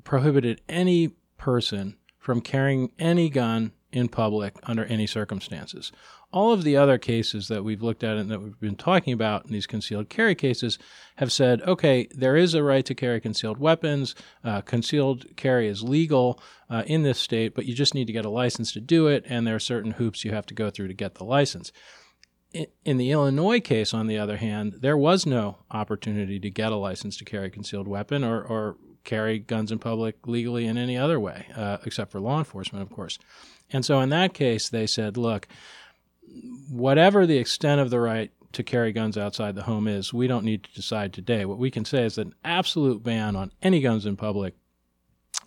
prohibited 0.04 0.62
any 0.70 1.10
person 1.38 1.98
from 2.20 2.42
carrying 2.42 2.92
any 3.00 3.30
gun 3.30 3.72
in 3.92 4.08
public 4.08 4.56
under 4.64 4.86
any 4.86 5.06
circumstances 5.06 5.92
all 6.34 6.54
of 6.54 6.64
the 6.64 6.78
other 6.78 6.98
cases 6.98 7.48
that 7.50 7.64
we've 7.64 7.82
looked 7.82 8.04
at 8.04 8.18
and 8.18 8.30
that 8.32 8.42
we've 8.42 8.60
been 8.60 8.76
talking 8.76 9.14
about 9.14 9.46
in 9.46 9.52
these 9.52 9.68
concealed 9.68 10.10
carry 10.10 10.36
cases 10.36 10.80
have 11.18 11.32
said, 11.32 11.62
okay, 11.64 12.08
there 12.12 12.38
is 12.38 12.54
a 12.54 12.64
right 12.64 12.86
to 12.86 12.96
carry 12.96 13.20
concealed 13.20 13.60
weapons. 13.60 14.16
Uh, 14.44 14.62
concealed 14.62 15.26
carry 15.36 15.68
is 15.68 15.84
legal 15.84 16.42
uh, 16.70 16.84
in 16.88 17.04
this 17.04 17.20
state, 17.20 17.54
but 17.54 17.66
you 17.66 17.74
just 17.74 17.94
need 17.94 18.08
to 18.08 18.14
get 18.14 18.26
a 18.26 18.30
license 18.30 18.72
to 18.72 18.80
do 18.80 19.08
it, 19.08 19.26
and 19.28 19.46
there 19.46 19.56
are 19.56 19.60
certain 19.60 19.92
hoops 19.92 20.24
you 20.24 20.32
have 20.32 20.46
to 20.46 20.54
go 20.54 20.70
through 20.70 20.88
to 20.88 20.94
get 20.94 21.16
the 21.16 21.26
license. 21.26 21.72
In, 22.84 22.98
the 22.98 23.12
Illinois 23.12 23.62
case, 23.62 23.94
on 23.94 24.08
the 24.08 24.18
other 24.18 24.38
hand, 24.38 24.76
there 24.82 24.98
was 24.98 25.26
no 25.26 25.60
opportunity 25.72 26.38
to 26.40 26.50
get 26.50 26.74
a 26.74 26.76
license 26.76 27.16
to 27.18 27.26
carry 27.26 27.50
concealed 27.50 27.88
weapon 27.88 28.26
or, 28.26 28.42
or 28.42 28.76
carry 29.06 29.40
guns 29.40 29.72
in 29.72 29.80
public 29.80 30.28
legally 30.28 30.66
in 30.66 30.78
any 30.78 30.98
other 30.98 31.18
way, 31.18 31.48
uh, 31.56 31.78
except 31.86 32.12
for 32.12 32.20
law 32.20 32.40
enforcement, 32.40 32.84
of 32.84 32.90
course. 32.90 33.18
And 33.74 33.86
so 33.86 34.00
in 34.00 34.10
that 34.10 34.34
case, 34.34 34.70
they 34.70 34.88
said, 34.88 35.18
look, 35.18 35.48
whatever 36.70 37.26
the 37.26 37.38
extent 37.38 37.82
of 37.82 37.90
the 37.90 38.00
right 38.00 38.32
to 38.54 38.64
carry 38.64 38.92
guns 38.92 39.18
outside 39.18 39.56
the 39.56 39.64
home 39.64 39.88
is, 39.88 40.14
we 40.14 40.28
don't 40.28 40.46
need 40.46 40.64
to 40.64 40.74
decide 40.74 41.14
today. 41.14 41.46
What 41.46 41.58
we 41.58 41.72
can 41.72 41.86
say 41.86 42.04
is 42.04 42.16
that 42.16 42.28
an 42.28 42.36
absolute 42.44 43.04
ban 43.04 43.36
on 43.36 43.52
any 43.62 43.82
guns 43.82 44.06
in 44.06 44.18
public 44.18 44.56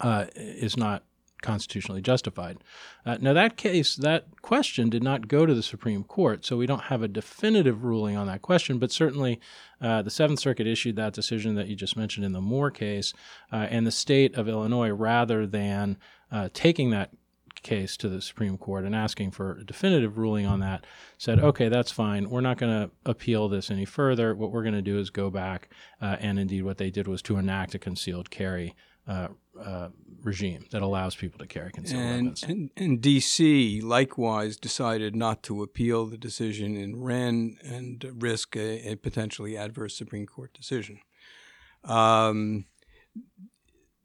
uh, 0.01 0.27
is 0.35 0.77
not 0.77 1.05
constitutionally 1.43 2.01
justified. 2.01 2.57
Uh, 3.05 3.19
now, 3.21 3.35
that 3.35 3.59
case, 3.59 3.95
that 3.97 4.41
question 4.41 4.89
did 4.89 5.03
not 5.03 5.29
go 5.29 5.45
to 5.45 5.55
the 5.55 5.63
Supreme 5.63 6.03
Court, 6.03 6.45
so 6.45 6.57
we 6.57 6.67
don't 6.67 6.85
have 6.85 7.03
a 7.03 7.09
definitive 7.09 7.85
ruling 7.85 8.17
on 8.17 8.27
that 8.27 8.41
question, 8.41 8.79
but 8.79 8.91
certainly 8.91 9.39
uh, 9.83 10.01
the 10.01 10.11
Seventh 10.11 10.41
Circuit 10.41 10.67
issued 10.67 10.97
that 10.97 11.13
decision 11.13 11.55
that 11.57 11.69
you 11.69 11.77
just 11.77 11.99
mentioned 11.99 12.25
in 12.25 12.33
the 12.33 12.41
Moore 12.41 12.71
case, 12.71 13.13
uh, 13.53 13.67
and 13.69 13.87
the 13.87 13.93
state 13.93 14.35
of 14.35 14.49
Illinois, 14.49 14.89
rather 14.89 15.47
than 15.47 15.99
uh, 16.33 16.49
taking 16.55 16.89
that 16.91 17.11
case 17.65 17.97
to 17.97 18.09
the 18.09 18.23
Supreme 18.23 18.57
Court 18.57 18.85
and 18.85 18.95
asking 18.95 19.33
for 19.33 19.59
a 19.59 19.65
definitive 19.65 20.17
ruling 20.17 20.47
on 20.47 20.61
that, 20.61 20.87
said, 21.19 21.41
okay, 21.41 21.69
that's 21.69 21.91
fine. 21.91 22.31
We're 22.31 22.41
not 22.41 22.59
going 22.59 22.73
to 22.73 22.91
appeal 23.05 23.49
this 23.49 23.71
any 23.71 23.85
further. 23.85 24.35
What 24.35 24.53
we're 24.53 24.63
going 24.63 24.75
to 24.75 24.83
do 24.83 24.99
is 24.99 25.11
go 25.11 25.31
back, 25.31 25.69
uh, 26.01 26.17
and 26.21 26.39
indeed, 26.39 26.63
what 26.63 26.79
they 26.79 26.91
did 26.91 27.09
was 27.09 27.23
to 27.23 27.37
enact 27.37 27.75
a 27.75 27.79
concealed 27.81 28.31
carry 28.31 28.77
uh, 29.09 29.29
uh, 29.61 29.89
regime 30.23 30.65
that 30.71 30.83
allows 30.83 31.15
people 31.15 31.39
to 31.39 31.47
carry 31.47 31.71
concealed 31.71 32.01
and, 32.01 32.27
weapons. 32.27 32.43
And, 32.45 32.71
and 32.77 33.01
D.C. 33.01 33.81
likewise 33.81 34.57
decided 34.57 35.15
not 35.15 35.43
to 35.45 35.63
appeal 35.63 36.07
the 36.07 36.17
decision 36.17 36.77
in 36.77 37.03
Wrenn 37.03 37.59
and 37.63 38.05
risk 38.23 38.57
a, 38.57 38.93
a 38.93 38.97
potentially 38.97 39.57
adverse 39.57 39.97
Supreme 39.97 40.27
Court 40.27 40.55
decision. 40.55 41.01
Um, 41.85 42.65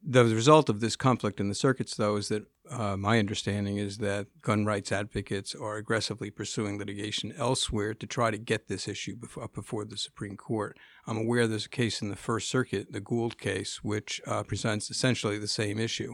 the 0.03 0.25
result 0.25 0.69
of 0.69 0.79
this 0.79 0.95
conflict 0.95 1.39
in 1.39 1.49
the 1.49 1.55
circuits, 1.55 1.95
though, 1.95 2.15
is 2.15 2.29
that 2.29 2.45
uh, 2.69 2.95
my 2.95 3.19
understanding 3.19 3.77
is 3.77 3.97
that 3.97 4.27
gun 4.41 4.65
rights 4.65 4.91
advocates 4.91 5.55
are 5.55 5.77
aggressively 5.77 6.29
pursuing 6.29 6.77
litigation 6.77 7.33
elsewhere 7.37 7.93
to 7.93 8.05
try 8.05 8.29
to 8.29 8.37
get 8.37 8.67
this 8.67 8.87
issue 8.87 9.15
before, 9.15 9.47
before 9.47 9.85
the 9.85 9.97
Supreme 9.97 10.37
Court. 10.37 10.77
I'm 11.07 11.17
aware 11.17 11.47
there's 11.47 11.65
a 11.65 11.69
case 11.69 12.01
in 12.01 12.09
the 12.09 12.15
First 12.15 12.49
Circuit, 12.49 12.91
the 12.91 12.99
Gould 12.99 13.37
case, 13.39 13.83
which 13.83 14.21
uh, 14.27 14.43
presents 14.43 14.89
essentially 14.89 15.39
the 15.39 15.47
same 15.47 15.79
issue 15.79 16.13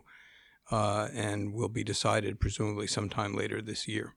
uh, 0.72 1.10
and 1.13 1.54
will 1.54 1.70
be 1.70 1.84
decided 1.84 2.39
presumably 2.39 2.88
sometime 2.88 3.36
later 3.36 3.62
this 3.62 3.88
year. 3.88 4.15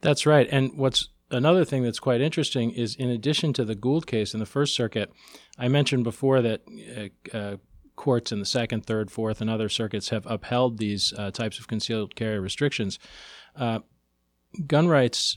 That's 0.00 0.26
right. 0.26 0.48
And 0.50 0.76
what's 0.76 1.08
another 1.30 1.64
thing 1.64 1.82
that's 1.82 2.00
quite 2.00 2.20
interesting 2.20 2.70
is 2.72 2.94
in 2.96 3.10
addition 3.10 3.52
to 3.54 3.64
the 3.64 3.74
Gould 3.74 4.06
case 4.06 4.34
in 4.34 4.40
the 4.40 4.46
First 4.46 4.74
Circuit, 4.74 5.10
I 5.58 5.68
mentioned 5.68 6.04
before 6.04 6.42
that 6.42 6.62
uh, 7.32 7.36
uh, 7.36 7.56
courts 8.00 8.32
in 8.32 8.40
the 8.40 8.46
second, 8.46 8.86
third, 8.86 9.10
fourth, 9.10 9.42
and 9.42 9.50
other 9.50 9.68
circuits 9.68 10.08
have 10.08 10.26
upheld 10.26 10.78
these 10.78 11.12
uh, 11.18 11.30
types 11.30 11.58
of 11.58 11.68
concealed 11.68 12.16
carry 12.16 12.40
restrictions. 12.40 12.98
Uh, 13.54 13.80
gun 14.66 14.88
rights 14.88 15.36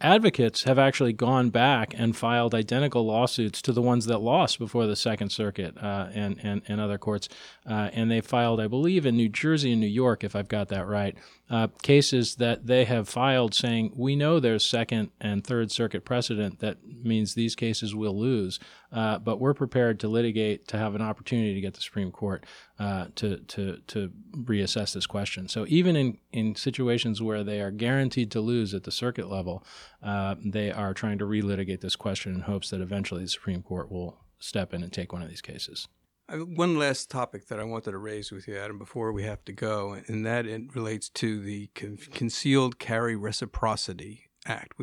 advocates 0.00 0.64
have 0.64 0.78
actually 0.78 1.14
gone 1.14 1.48
back 1.48 1.94
and 1.96 2.14
filed 2.14 2.54
identical 2.54 3.06
lawsuits 3.06 3.62
to 3.62 3.72
the 3.72 3.80
ones 3.80 4.04
that 4.04 4.18
lost 4.18 4.58
before 4.58 4.86
the 4.86 4.96
Second 4.96 5.30
Circuit 5.30 5.76
uh, 5.78 6.08
and, 6.12 6.38
and, 6.42 6.60
and 6.68 6.78
other 6.78 6.98
courts. 6.98 7.28
Uh, 7.66 7.88
and 7.92 8.10
they 8.10 8.20
filed, 8.20 8.60
I 8.60 8.66
believe, 8.66 9.06
in 9.06 9.16
New 9.16 9.30
Jersey 9.30 9.72
and 9.72 9.80
New 9.80 9.86
York, 9.86 10.24
if 10.24 10.36
I've 10.36 10.48
got 10.48 10.68
that 10.68 10.86
right, 10.86 11.16
uh, 11.48 11.68
cases 11.82 12.36
that 12.36 12.66
they 12.66 12.84
have 12.84 13.08
filed 13.08 13.54
saying, 13.54 13.92
we 13.96 14.14
know 14.14 14.40
there's 14.40 14.66
Second 14.66 15.10
and 15.20 15.42
Third 15.42 15.70
Circuit 15.70 16.04
precedent 16.04 16.58
that 16.58 16.78
means 16.84 17.34
these 17.34 17.54
cases 17.54 17.94
will 17.94 18.18
lose, 18.18 18.58
uh, 18.94 19.18
but 19.18 19.40
we're 19.40 19.54
prepared 19.54 19.98
to 20.00 20.08
litigate 20.08 20.68
to 20.68 20.78
have 20.78 20.94
an 20.94 21.02
opportunity 21.02 21.52
to 21.52 21.60
get 21.60 21.74
the 21.74 21.80
Supreme 21.80 22.12
Court 22.12 22.46
uh, 22.78 23.06
to, 23.16 23.38
to, 23.38 23.78
to 23.88 24.12
reassess 24.36 24.94
this 24.94 25.06
question. 25.06 25.48
So 25.48 25.66
even 25.68 25.96
in, 25.96 26.18
in 26.32 26.54
situations 26.54 27.20
where 27.20 27.42
they 27.42 27.60
are 27.60 27.72
guaranteed 27.72 28.30
to 28.30 28.40
lose 28.40 28.72
at 28.72 28.84
the 28.84 28.92
circuit 28.92 29.28
level, 29.28 29.64
uh, 30.00 30.36
they 30.38 30.70
are 30.70 30.94
trying 30.94 31.18
to 31.18 31.24
relitigate 31.24 31.80
this 31.80 31.96
question 31.96 32.34
in 32.34 32.42
hopes 32.42 32.70
that 32.70 32.80
eventually 32.80 33.22
the 33.22 33.28
Supreme 33.28 33.62
Court 33.62 33.90
will 33.90 34.16
step 34.38 34.72
in 34.72 34.84
and 34.84 34.92
take 34.92 35.12
one 35.12 35.22
of 35.22 35.28
these 35.28 35.42
cases. 35.42 35.88
One 36.30 36.78
last 36.78 37.10
topic 37.10 37.48
that 37.48 37.60
I 37.60 37.64
wanted 37.64 37.90
to 37.90 37.98
raise 37.98 38.30
with 38.30 38.48
you, 38.48 38.56
Adam, 38.56 38.78
before 38.78 39.12
we 39.12 39.24
have 39.24 39.44
to 39.44 39.52
go, 39.52 39.98
and 40.06 40.24
that 40.24 40.46
relates 40.74 41.08
to 41.10 41.40
the 41.40 41.66
Con- 41.74 41.98
Concealed 42.12 42.78
Carry 42.78 43.14
Reciprocity 43.14 44.30
Act, 44.46 44.78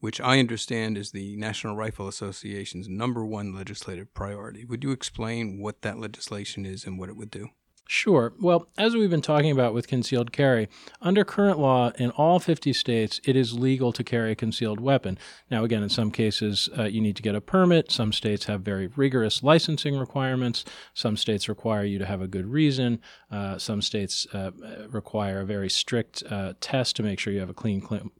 which 0.00 0.20
I 0.20 0.38
understand 0.38 0.96
is 0.96 1.10
the 1.10 1.36
National 1.36 1.76
Rifle 1.76 2.08
Association's 2.08 2.88
number 2.88 3.24
one 3.24 3.54
legislative 3.54 4.12
priority. 4.14 4.64
Would 4.64 4.84
you 4.84 4.92
explain 4.92 5.60
what 5.60 5.82
that 5.82 5.98
legislation 5.98 6.64
is 6.64 6.84
and 6.84 6.98
what 6.98 7.08
it 7.08 7.16
would 7.16 7.30
do? 7.30 7.50
Sure. 7.90 8.34
Well, 8.38 8.68
as 8.76 8.94
we've 8.94 9.08
been 9.08 9.22
talking 9.22 9.50
about 9.50 9.72
with 9.72 9.88
concealed 9.88 10.30
carry, 10.30 10.68
under 11.00 11.24
current 11.24 11.58
law 11.58 11.90
in 11.98 12.10
all 12.10 12.38
50 12.38 12.74
states, 12.74 13.18
it 13.24 13.34
is 13.34 13.58
legal 13.58 13.94
to 13.94 14.04
carry 14.04 14.30
a 14.30 14.36
concealed 14.36 14.78
weapon. 14.78 15.16
Now, 15.50 15.64
again, 15.64 15.82
in 15.82 15.88
some 15.88 16.10
cases, 16.10 16.68
uh, 16.78 16.82
you 16.82 17.00
need 17.00 17.16
to 17.16 17.22
get 17.22 17.34
a 17.34 17.40
permit. 17.40 17.90
Some 17.90 18.12
states 18.12 18.44
have 18.44 18.60
very 18.60 18.88
rigorous 18.88 19.42
licensing 19.42 19.96
requirements. 19.96 20.66
Some 20.92 21.16
states 21.16 21.48
require 21.48 21.82
you 21.82 21.98
to 21.98 22.04
have 22.04 22.20
a 22.20 22.28
good 22.28 22.48
reason. 22.48 23.00
Uh, 23.30 23.56
some 23.56 23.80
states 23.80 24.26
uh, 24.34 24.50
require 24.90 25.40
a 25.40 25.46
very 25.46 25.70
strict 25.70 26.22
uh, 26.28 26.52
test 26.60 26.94
to 26.96 27.02
make 27.02 27.18
sure 27.18 27.32
you 27.32 27.40
have 27.40 27.48
a 27.48 27.54
clean, 27.54 27.80
clean 27.80 28.10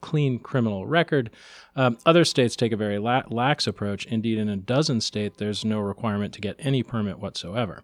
clean 0.00 0.38
criminal 0.38 0.86
record. 0.86 1.30
Um, 1.74 1.98
other 2.06 2.24
states 2.24 2.56
take 2.56 2.72
a 2.72 2.76
very 2.76 2.98
la- 2.98 3.22
lax 3.28 3.66
approach. 3.66 4.06
Indeed, 4.06 4.38
in 4.38 4.48
a 4.48 4.56
dozen 4.56 5.00
states, 5.00 5.36
there's 5.38 5.64
no 5.64 5.80
requirement 5.80 6.34
to 6.34 6.40
get 6.40 6.56
any 6.58 6.82
permit 6.82 7.18
whatsoever. 7.18 7.82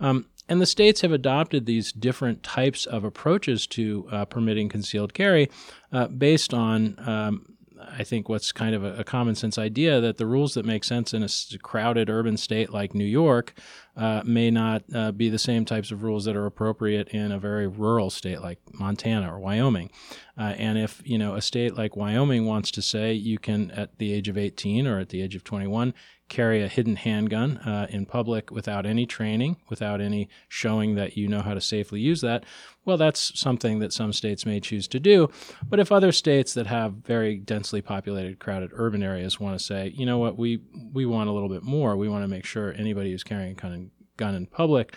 Um, 0.00 0.26
and 0.48 0.60
the 0.60 0.66
states 0.66 1.02
have 1.02 1.12
adopted 1.12 1.66
these 1.66 1.92
different 1.92 2.42
types 2.42 2.86
of 2.86 3.04
approaches 3.04 3.66
to 3.68 4.08
uh, 4.10 4.24
permitting 4.24 4.68
concealed 4.68 5.12
carry 5.12 5.50
uh, 5.92 6.08
based 6.08 6.54
on, 6.54 6.96
um, 7.06 7.57
I 7.96 8.04
think, 8.04 8.28
what's 8.28 8.52
kind 8.52 8.74
of 8.74 8.84
a, 8.84 8.98
a, 8.98 9.04
common 9.04 9.34
sense 9.34 9.58
idea 9.58 10.00
that 10.00 10.16
the 10.16 10.26
rules 10.26 10.54
that 10.54 10.64
make 10.64 10.84
sense 10.84 11.14
in 11.14 11.22
a 11.22 11.28
crowded 11.62 12.10
urban 12.10 12.36
state 12.36 12.70
like 12.70 12.94
New 12.94 13.04
York 13.04 13.54
uh, 13.96 14.22
may 14.24 14.50
not 14.50 14.82
uh, 14.94 15.12
be 15.12 15.28
the 15.28 15.38
same 15.38 15.64
types 15.64 15.90
of 15.90 16.02
rules 16.02 16.24
that 16.24 16.36
are 16.36 16.46
appropriate 16.46 17.08
in 17.08 17.32
a 17.32 17.38
very 17.38 17.66
rural 17.66 18.10
state 18.10 18.40
like 18.40 18.58
Montana 18.72 19.32
or 19.32 19.38
Wyoming. 19.38 19.90
Uh, 20.36 20.54
and 20.56 20.78
if 20.78 21.02
you 21.04 21.18
know 21.18 21.34
a 21.34 21.42
state 21.42 21.76
like 21.76 21.96
Wyoming 21.96 22.46
wants 22.46 22.70
to 22.72 22.82
say 22.82 23.12
you 23.12 23.38
can, 23.38 23.70
at 23.72 23.98
the 23.98 24.12
age 24.12 24.28
of 24.28 24.38
18 24.38 24.86
or 24.86 25.00
at 25.00 25.08
the 25.08 25.22
age 25.22 25.34
of 25.34 25.44
21, 25.44 25.94
carry 26.28 26.62
a 26.62 26.68
hidden 26.68 26.96
handgun 26.96 27.58
uh, 27.58 27.86
in 27.90 28.06
public 28.06 28.50
without 28.50 28.84
any 28.86 29.06
training, 29.06 29.56
without 29.68 30.00
any 30.00 30.28
showing 30.48 30.94
that 30.94 31.16
you 31.16 31.28
know 31.28 31.40
how 31.40 31.54
to 31.54 31.60
safely 31.60 32.00
use 32.00 32.20
that, 32.20 32.44
well, 32.84 32.96
that's 32.96 33.38
something 33.38 33.78
that 33.80 33.92
some 33.92 34.12
states 34.12 34.46
may 34.46 34.60
choose 34.60 34.88
to 34.88 35.00
do. 35.00 35.28
But 35.68 35.80
if 35.80 35.92
other 35.92 36.12
states 36.12 36.54
that 36.54 36.66
have 36.66 36.92
very 36.94 37.36
densely 37.36 37.82
populated, 37.82 38.38
crowded 38.38 38.70
urban 38.72 39.02
areas 39.02 39.40
want 39.40 39.58
to 39.58 39.64
say, 39.64 39.92
you 39.94 40.06
know 40.06 40.18
what, 40.18 40.38
we 40.38 40.60
we 40.92 41.04
want 41.06 41.28
a 41.28 41.32
little 41.32 41.48
bit 41.48 41.62
more. 41.62 41.96
We 41.96 42.08
want 42.08 42.24
to 42.24 42.28
make 42.28 42.46
sure 42.46 42.72
anybody 42.72 43.10
who's 43.10 43.24
carrying 43.24 43.52
a 43.52 43.90
gun 44.16 44.34
in 44.34 44.46
public 44.46 44.96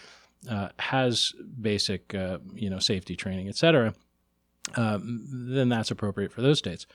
uh, 0.49 0.69
has 0.79 1.33
basic, 1.59 2.15
uh, 2.15 2.39
you 2.53 2.69
know, 2.69 2.79
safety 2.79 3.15
training, 3.15 3.47
et 3.47 3.55
cetera. 3.55 3.93
Um, 4.75 5.27
then 5.29 5.69
that's 5.69 5.91
appropriate 5.91 6.31
for 6.31 6.41
those 6.41 6.59
states. 6.59 6.85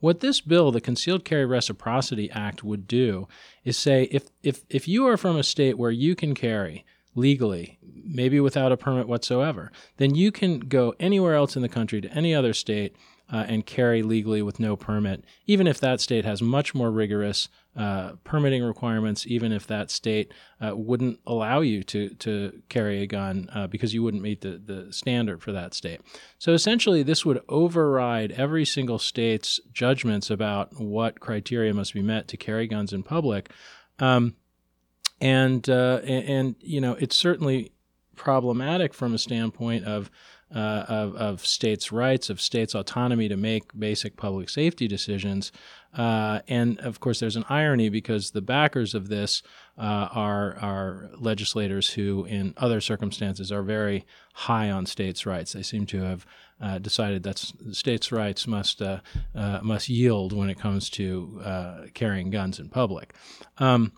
What 0.00 0.20
this 0.20 0.40
bill, 0.40 0.70
the 0.70 0.80
Concealed 0.80 1.24
Carry 1.24 1.46
Reciprocity 1.46 2.30
Act, 2.30 2.62
would 2.62 2.86
do 2.86 3.28
is 3.64 3.78
say 3.78 4.08
if, 4.10 4.24
if, 4.42 4.64
if 4.68 4.86
you 4.86 5.06
are 5.06 5.16
from 5.16 5.36
a 5.36 5.42
state 5.42 5.78
where 5.78 5.90
you 5.90 6.14
can 6.14 6.34
carry 6.34 6.84
legally, 7.14 7.78
maybe 7.82 8.38
without 8.38 8.72
a 8.72 8.76
permit 8.76 9.08
whatsoever, 9.08 9.72
then 9.96 10.14
you 10.14 10.30
can 10.30 10.60
go 10.60 10.94
anywhere 11.00 11.34
else 11.34 11.56
in 11.56 11.62
the 11.62 11.68
country 11.68 12.00
to 12.00 12.12
any 12.12 12.34
other 12.34 12.52
state 12.52 12.94
uh, 13.32 13.44
and 13.48 13.66
carry 13.66 14.02
legally 14.02 14.40
with 14.40 14.60
no 14.60 14.76
permit, 14.76 15.24
even 15.46 15.66
if 15.66 15.80
that 15.80 16.00
state 16.00 16.24
has 16.24 16.40
much 16.40 16.74
more 16.74 16.90
rigorous 16.90 17.48
uh, 17.76 18.12
permitting 18.24 18.62
requirements, 18.62 19.26
even 19.26 19.52
if 19.52 19.66
that 19.66 19.90
state 19.90 20.32
uh, 20.60 20.74
wouldn't 20.74 21.18
allow 21.26 21.60
you 21.60 21.82
to, 21.82 22.10
to 22.10 22.62
carry 22.68 23.02
a 23.02 23.06
gun 23.06 23.50
uh, 23.52 23.66
because 23.66 23.92
you 23.92 24.02
wouldn't 24.02 24.22
meet 24.22 24.40
the, 24.40 24.60
the 24.64 24.92
standard 24.92 25.42
for 25.42 25.52
that 25.52 25.74
state. 25.74 26.00
So 26.38 26.52
essentially, 26.52 27.02
this 27.02 27.26
would 27.26 27.42
override 27.48 28.32
every 28.32 28.64
single 28.64 28.98
state's 28.98 29.60
judgments 29.72 30.30
about 30.30 30.80
what 30.80 31.20
criteria 31.20 31.74
must 31.74 31.92
be 31.92 32.02
met 32.02 32.28
to 32.28 32.36
carry 32.36 32.66
guns 32.66 32.92
in 32.92 33.02
public. 33.02 33.50
Um, 33.98 34.36
and, 35.20 35.68
uh, 35.68 36.00
and, 36.04 36.28
and, 36.28 36.54
you 36.60 36.80
know, 36.80 36.92
it's 36.92 37.16
certainly 37.16 37.72
problematic 38.14 38.94
from 38.94 39.14
a 39.14 39.18
standpoint 39.18 39.84
of 39.84 40.10
uh, 40.54 40.84
of, 40.88 41.14
of 41.16 41.46
states' 41.46 41.90
rights, 41.90 42.30
of 42.30 42.40
states' 42.40 42.74
autonomy 42.74 43.28
to 43.28 43.36
make 43.36 43.78
basic 43.78 44.16
public 44.16 44.48
safety 44.48 44.86
decisions. 44.86 45.50
Uh, 45.92 46.40
and 46.46 46.78
of 46.80 47.00
course, 47.00 47.20
there's 47.20 47.36
an 47.36 47.44
irony 47.48 47.88
because 47.88 48.30
the 48.30 48.42
backers 48.42 48.94
of 48.94 49.08
this 49.08 49.42
uh, 49.78 50.08
are 50.12 50.56
are 50.60 51.10
legislators 51.18 51.90
who, 51.90 52.24
in 52.26 52.54
other 52.58 52.80
circumstances, 52.80 53.50
are 53.50 53.62
very 53.62 54.04
high 54.34 54.70
on 54.70 54.86
states' 54.86 55.26
rights. 55.26 55.52
They 55.52 55.62
seem 55.62 55.86
to 55.86 56.02
have 56.02 56.26
uh, 56.60 56.78
decided 56.78 57.22
that 57.22 57.38
states' 57.72 58.12
rights 58.12 58.46
must 58.46 58.82
uh, 58.82 59.00
uh, 59.34 59.60
must 59.62 59.88
yield 59.88 60.32
when 60.32 60.50
it 60.50 60.58
comes 60.58 60.90
to 60.90 61.40
uh, 61.44 61.86
carrying 61.94 62.30
guns 62.30 62.58
in 62.58 62.68
public. 62.68 63.14
Um, 63.58 63.92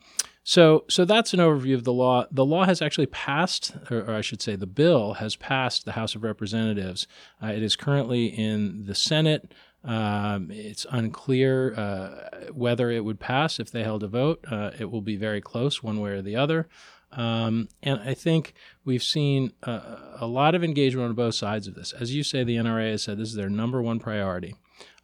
so, 0.48 0.86
so 0.88 1.04
that's 1.04 1.34
an 1.34 1.40
overview 1.40 1.74
of 1.74 1.84
the 1.84 1.92
law. 1.92 2.24
The 2.30 2.42
law 2.42 2.64
has 2.64 2.80
actually 2.80 3.04
passed, 3.04 3.76
or, 3.90 3.98
or 3.98 4.14
I 4.14 4.22
should 4.22 4.40
say, 4.40 4.56
the 4.56 4.66
bill 4.66 5.12
has 5.12 5.36
passed 5.36 5.84
the 5.84 5.92
House 5.92 6.14
of 6.14 6.22
Representatives. 6.22 7.06
Uh, 7.42 7.48
it 7.48 7.62
is 7.62 7.76
currently 7.76 8.28
in 8.28 8.86
the 8.86 8.94
Senate. 8.94 9.52
Um, 9.84 10.50
it's 10.50 10.86
unclear 10.90 11.74
uh, 11.74 12.50
whether 12.50 12.90
it 12.90 13.04
would 13.04 13.20
pass 13.20 13.60
if 13.60 13.70
they 13.70 13.82
held 13.82 14.02
a 14.02 14.08
vote. 14.08 14.42
Uh, 14.50 14.70
it 14.78 14.90
will 14.90 15.02
be 15.02 15.16
very 15.16 15.42
close, 15.42 15.82
one 15.82 16.00
way 16.00 16.12
or 16.12 16.22
the 16.22 16.36
other. 16.36 16.66
Um, 17.12 17.68
and 17.82 18.00
I 18.00 18.14
think 18.14 18.54
we've 18.84 19.02
seen 19.02 19.52
a, 19.62 20.16
a 20.20 20.26
lot 20.26 20.54
of 20.54 20.62
engagement 20.62 21.08
on 21.08 21.14
both 21.14 21.34
sides 21.34 21.66
of 21.66 21.74
this. 21.74 21.92
As 21.92 22.14
you 22.14 22.22
say, 22.22 22.44
the 22.44 22.56
NRA 22.56 22.92
has 22.92 23.02
said 23.02 23.18
this 23.18 23.30
is 23.30 23.34
their 23.34 23.48
number 23.50 23.80
one 23.82 23.98
priority. 23.98 24.54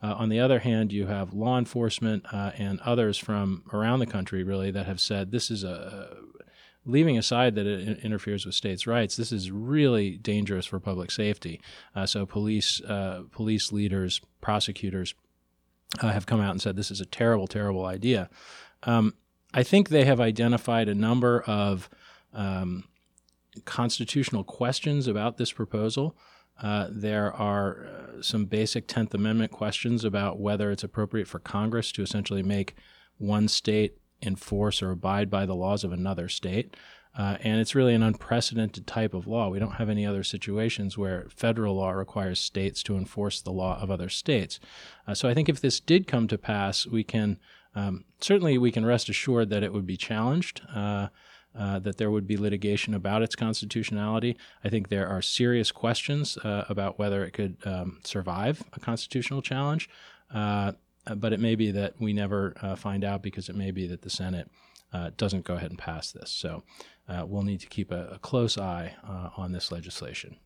Uh, 0.02 0.14
on 0.18 0.28
the 0.28 0.38
other 0.38 0.58
hand, 0.58 0.92
you 0.92 1.06
have 1.06 1.32
law 1.32 1.58
enforcement 1.58 2.24
uh, 2.30 2.52
and 2.58 2.78
others 2.80 3.16
from 3.16 3.64
around 3.72 4.00
the 4.00 4.06
country 4.06 4.42
really 4.42 4.70
that 4.70 4.86
have 4.86 5.00
said 5.00 5.32
this 5.32 5.50
is 5.50 5.64
a 5.64 6.14
leaving 6.86 7.16
aside 7.16 7.54
that 7.54 7.66
it 7.66 7.98
interferes 8.00 8.44
with 8.44 8.54
states' 8.54 8.86
rights, 8.86 9.16
this 9.16 9.32
is 9.32 9.50
really 9.50 10.16
dangerous 10.16 10.66
for 10.66 10.78
public 10.78 11.10
safety. 11.10 11.60
Uh, 11.94 12.06
so 12.06 12.26
police, 12.26 12.80
uh, 12.82 13.22
police 13.32 13.72
leaders, 13.72 14.20
prosecutors 14.40 15.14
uh, 16.00 16.12
have 16.12 16.26
come 16.26 16.40
out 16.40 16.50
and 16.50 16.60
said 16.60 16.76
this 16.76 16.90
is 16.90 17.00
a 17.00 17.06
terrible, 17.06 17.46
terrible 17.46 17.86
idea. 17.86 18.28
Um, 18.82 19.14
I 19.54 19.62
think 19.62 19.88
they 19.88 20.04
have 20.04 20.20
identified 20.20 20.88
a 20.88 20.94
number 20.96 21.42
of 21.42 21.88
um, 22.32 22.84
constitutional 23.64 24.42
questions 24.42 25.06
about 25.06 25.36
this 25.36 25.52
proposal. 25.52 26.16
Uh, 26.60 26.88
there 26.90 27.32
are 27.32 27.86
uh, 27.86 28.22
some 28.22 28.46
basic 28.46 28.88
10th 28.88 29.14
Amendment 29.14 29.52
questions 29.52 30.04
about 30.04 30.40
whether 30.40 30.72
it's 30.72 30.82
appropriate 30.82 31.28
for 31.28 31.38
Congress 31.38 31.92
to 31.92 32.02
essentially 32.02 32.42
make 32.42 32.74
one 33.18 33.46
state 33.46 33.98
enforce 34.22 34.82
or 34.82 34.90
abide 34.90 35.30
by 35.30 35.46
the 35.46 35.54
laws 35.54 35.84
of 35.84 35.92
another 35.92 36.28
state. 36.28 36.76
Uh, 37.16 37.36
and 37.42 37.60
it's 37.60 37.76
really 37.76 37.94
an 37.94 38.02
unprecedented 38.02 38.88
type 38.88 39.14
of 39.14 39.28
law. 39.28 39.48
We 39.48 39.60
don't 39.60 39.74
have 39.74 39.88
any 39.88 40.04
other 40.04 40.24
situations 40.24 40.98
where 40.98 41.28
federal 41.28 41.76
law 41.76 41.90
requires 41.90 42.40
states 42.40 42.82
to 42.84 42.96
enforce 42.96 43.40
the 43.40 43.52
law 43.52 43.80
of 43.80 43.88
other 43.88 44.08
states. 44.08 44.58
Uh, 45.06 45.14
so 45.14 45.28
I 45.28 45.34
think 45.34 45.48
if 45.48 45.60
this 45.60 45.78
did 45.78 46.08
come 46.08 46.26
to 46.26 46.38
pass, 46.38 46.88
we 46.88 47.04
can 47.04 47.38
um, 47.74 48.04
certainly 48.20 48.58
we 48.58 48.72
can 48.72 48.86
rest 48.86 49.08
assured 49.08 49.50
that 49.50 49.62
it 49.62 49.72
would 49.72 49.86
be 49.86 49.96
challenged. 49.96 50.62
Uh, 50.74 51.08
uh, 51.56 51.78
that 51.78 51.98
there 51.98 52.10
would 52.10 52.26
be 52.26 52.36
litigation 52.36 52.94
about 52.94 53.22
its 53.22 53.36
constitutionality. 53.36 54.36
I 54.64 54.68
think 54.68 54.88
there 54.88 55.06
are 55.06 55.22
serious 55.22 55.70
questions 55.70 56.36
uh, 56.38 56.64
about 56.68 56.98
whether 56.98 57.24
it 57.24 57.30
could 57.30 57.58
um, 57.64 58.00
survive 58.02 58.64
a 58.72 58.80
constitutional 58.80 59.40
challenge. 59.40 59.88
Uh, 60.32 60.72
but 61.14 61.32
it 61.32 61.38
may 61.38 61.54
be 61.54 61.70
that 61.70 61.94
we 62.00 62.12
never 62.12 62.54
uh, 62.60 62.74
find 62.74 63.04
out 63.04 63.22
because 63.22 63.48
it 63.48 63.54
may 63.54 63.70
be 63.70 63.86
that 63.86 64.02
the 64.02 64.10
Senate 64.10 64.50
uh, 64.92 65.10
doesn't 65.16 65.44
go 65.44 65.54
ahead 65.54 65.70
and 65.70 65.78
pass 65.78 66.10
this. 66.10 66.30
So 66.30 66.64
uh, 67.08 67.24
we'll 67.24 67.42
need 67.42 67.60
to 67.60 67.68
keep 67.68 67.92
a, 67.92 68.08
a 68.14 68.18
close 68.18 68.58
eye 68.58 68.96
on 69.36 69.52
this 69.52 69.70
legislation. 69.70 70.38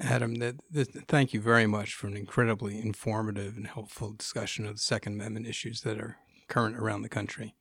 Adam, 0.00 0.36
that, 0.36 0.56
that, 0.70 0.88
thank 1.08 1.34
you 1.34 1.40
very 1.40 1.66
much 1.66 1.94
for 1.94 2.06
an 2.06 2.16
incredibly 2.16 2.80
informative 2.80 3.56
and 3.56 3.66
helpful 3.66 4.12
discussion 4.12 4.66
of 4.66 4.76
the 4.76 4.80
Second 4.80 5.14
Amendment 5.14 5.46
issues 5.46 5.82
that 5.82 5.98
are 5.98 6.16
current 6.48 6.76
around 6.76 7.02
the 7.02 7.08
country. 7.08 7.54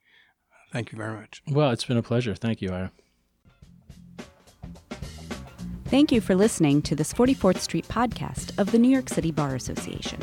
Thank 0.72 0.92
you 0.92 0.98
very 0.98 1.16
much. 1.16 1.42
Well, 1.48 1.72
it's 1.72 1.86
been 1.86 1.98
a 1.98 2.04
pleasure. 2.04 2.36
Thank 2.36 2.62
you, 2.62 2.72
Ira. 2.72 2.92
Thank 5.86 6.12
you 6.12 6.22
for 6.22 6.36
listening 6.36 6.84
to 6.84 6.96
this 6.96 7.12
44th 7.14 7.58
Street 7.58 7.88
podcast 7.88 8.58
of 8.60 8.72
the 8.72 8.78
New 8.78 8.90
York 8.90 9.10
City 9.10 9.32
Bar 9.32 9.56
Association. 9.56 10.20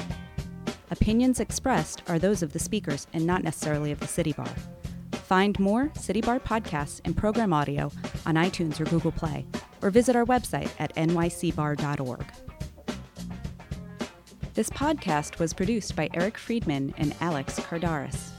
Opinions 0.91 1.41
expressed 1.41 2.03
are 2.09 2.21
those 2.21 2.43
of 2.43 2.53
the 2.53 2.61
speakers 2.61 3.09
and 3.13 3.27
not 3.27 3.43
necessarily 3.43 3.91
of 3.91 3.99
the 3.99 4.07
City 4.07 4.33
Bar. 4.33 4.49
Find 5.27 5.59
more 5.59 5.91
City 5.97 6.21
Bar 6.21 6.39
podcasts 6.39 7.01
and 7.05 7.17
program 7.17 7.53
audio 7.53 7.91
on 8.27 8.37
iTunes 8.37 8.81
or 8.81 8.85
Google 8.85 9.11
Play, 9.11 9.45
or 9.83 9.91
visit 9.91 10.15
our 10.15 10.25
website 10.25 10.71
at 10.79 10.95
nycbar.org. 10.95 12.25
This 14.55 14.71
podcast 14.71 15.41
was 15.41 15.53
produced 15.53 15.97
by 15.97 16.09
Eric 16.15 16.39
Friedman 16.39 16.95
and 16.97 17.13
Alex 17.21 17.59
Kardaris. 17.59 18.36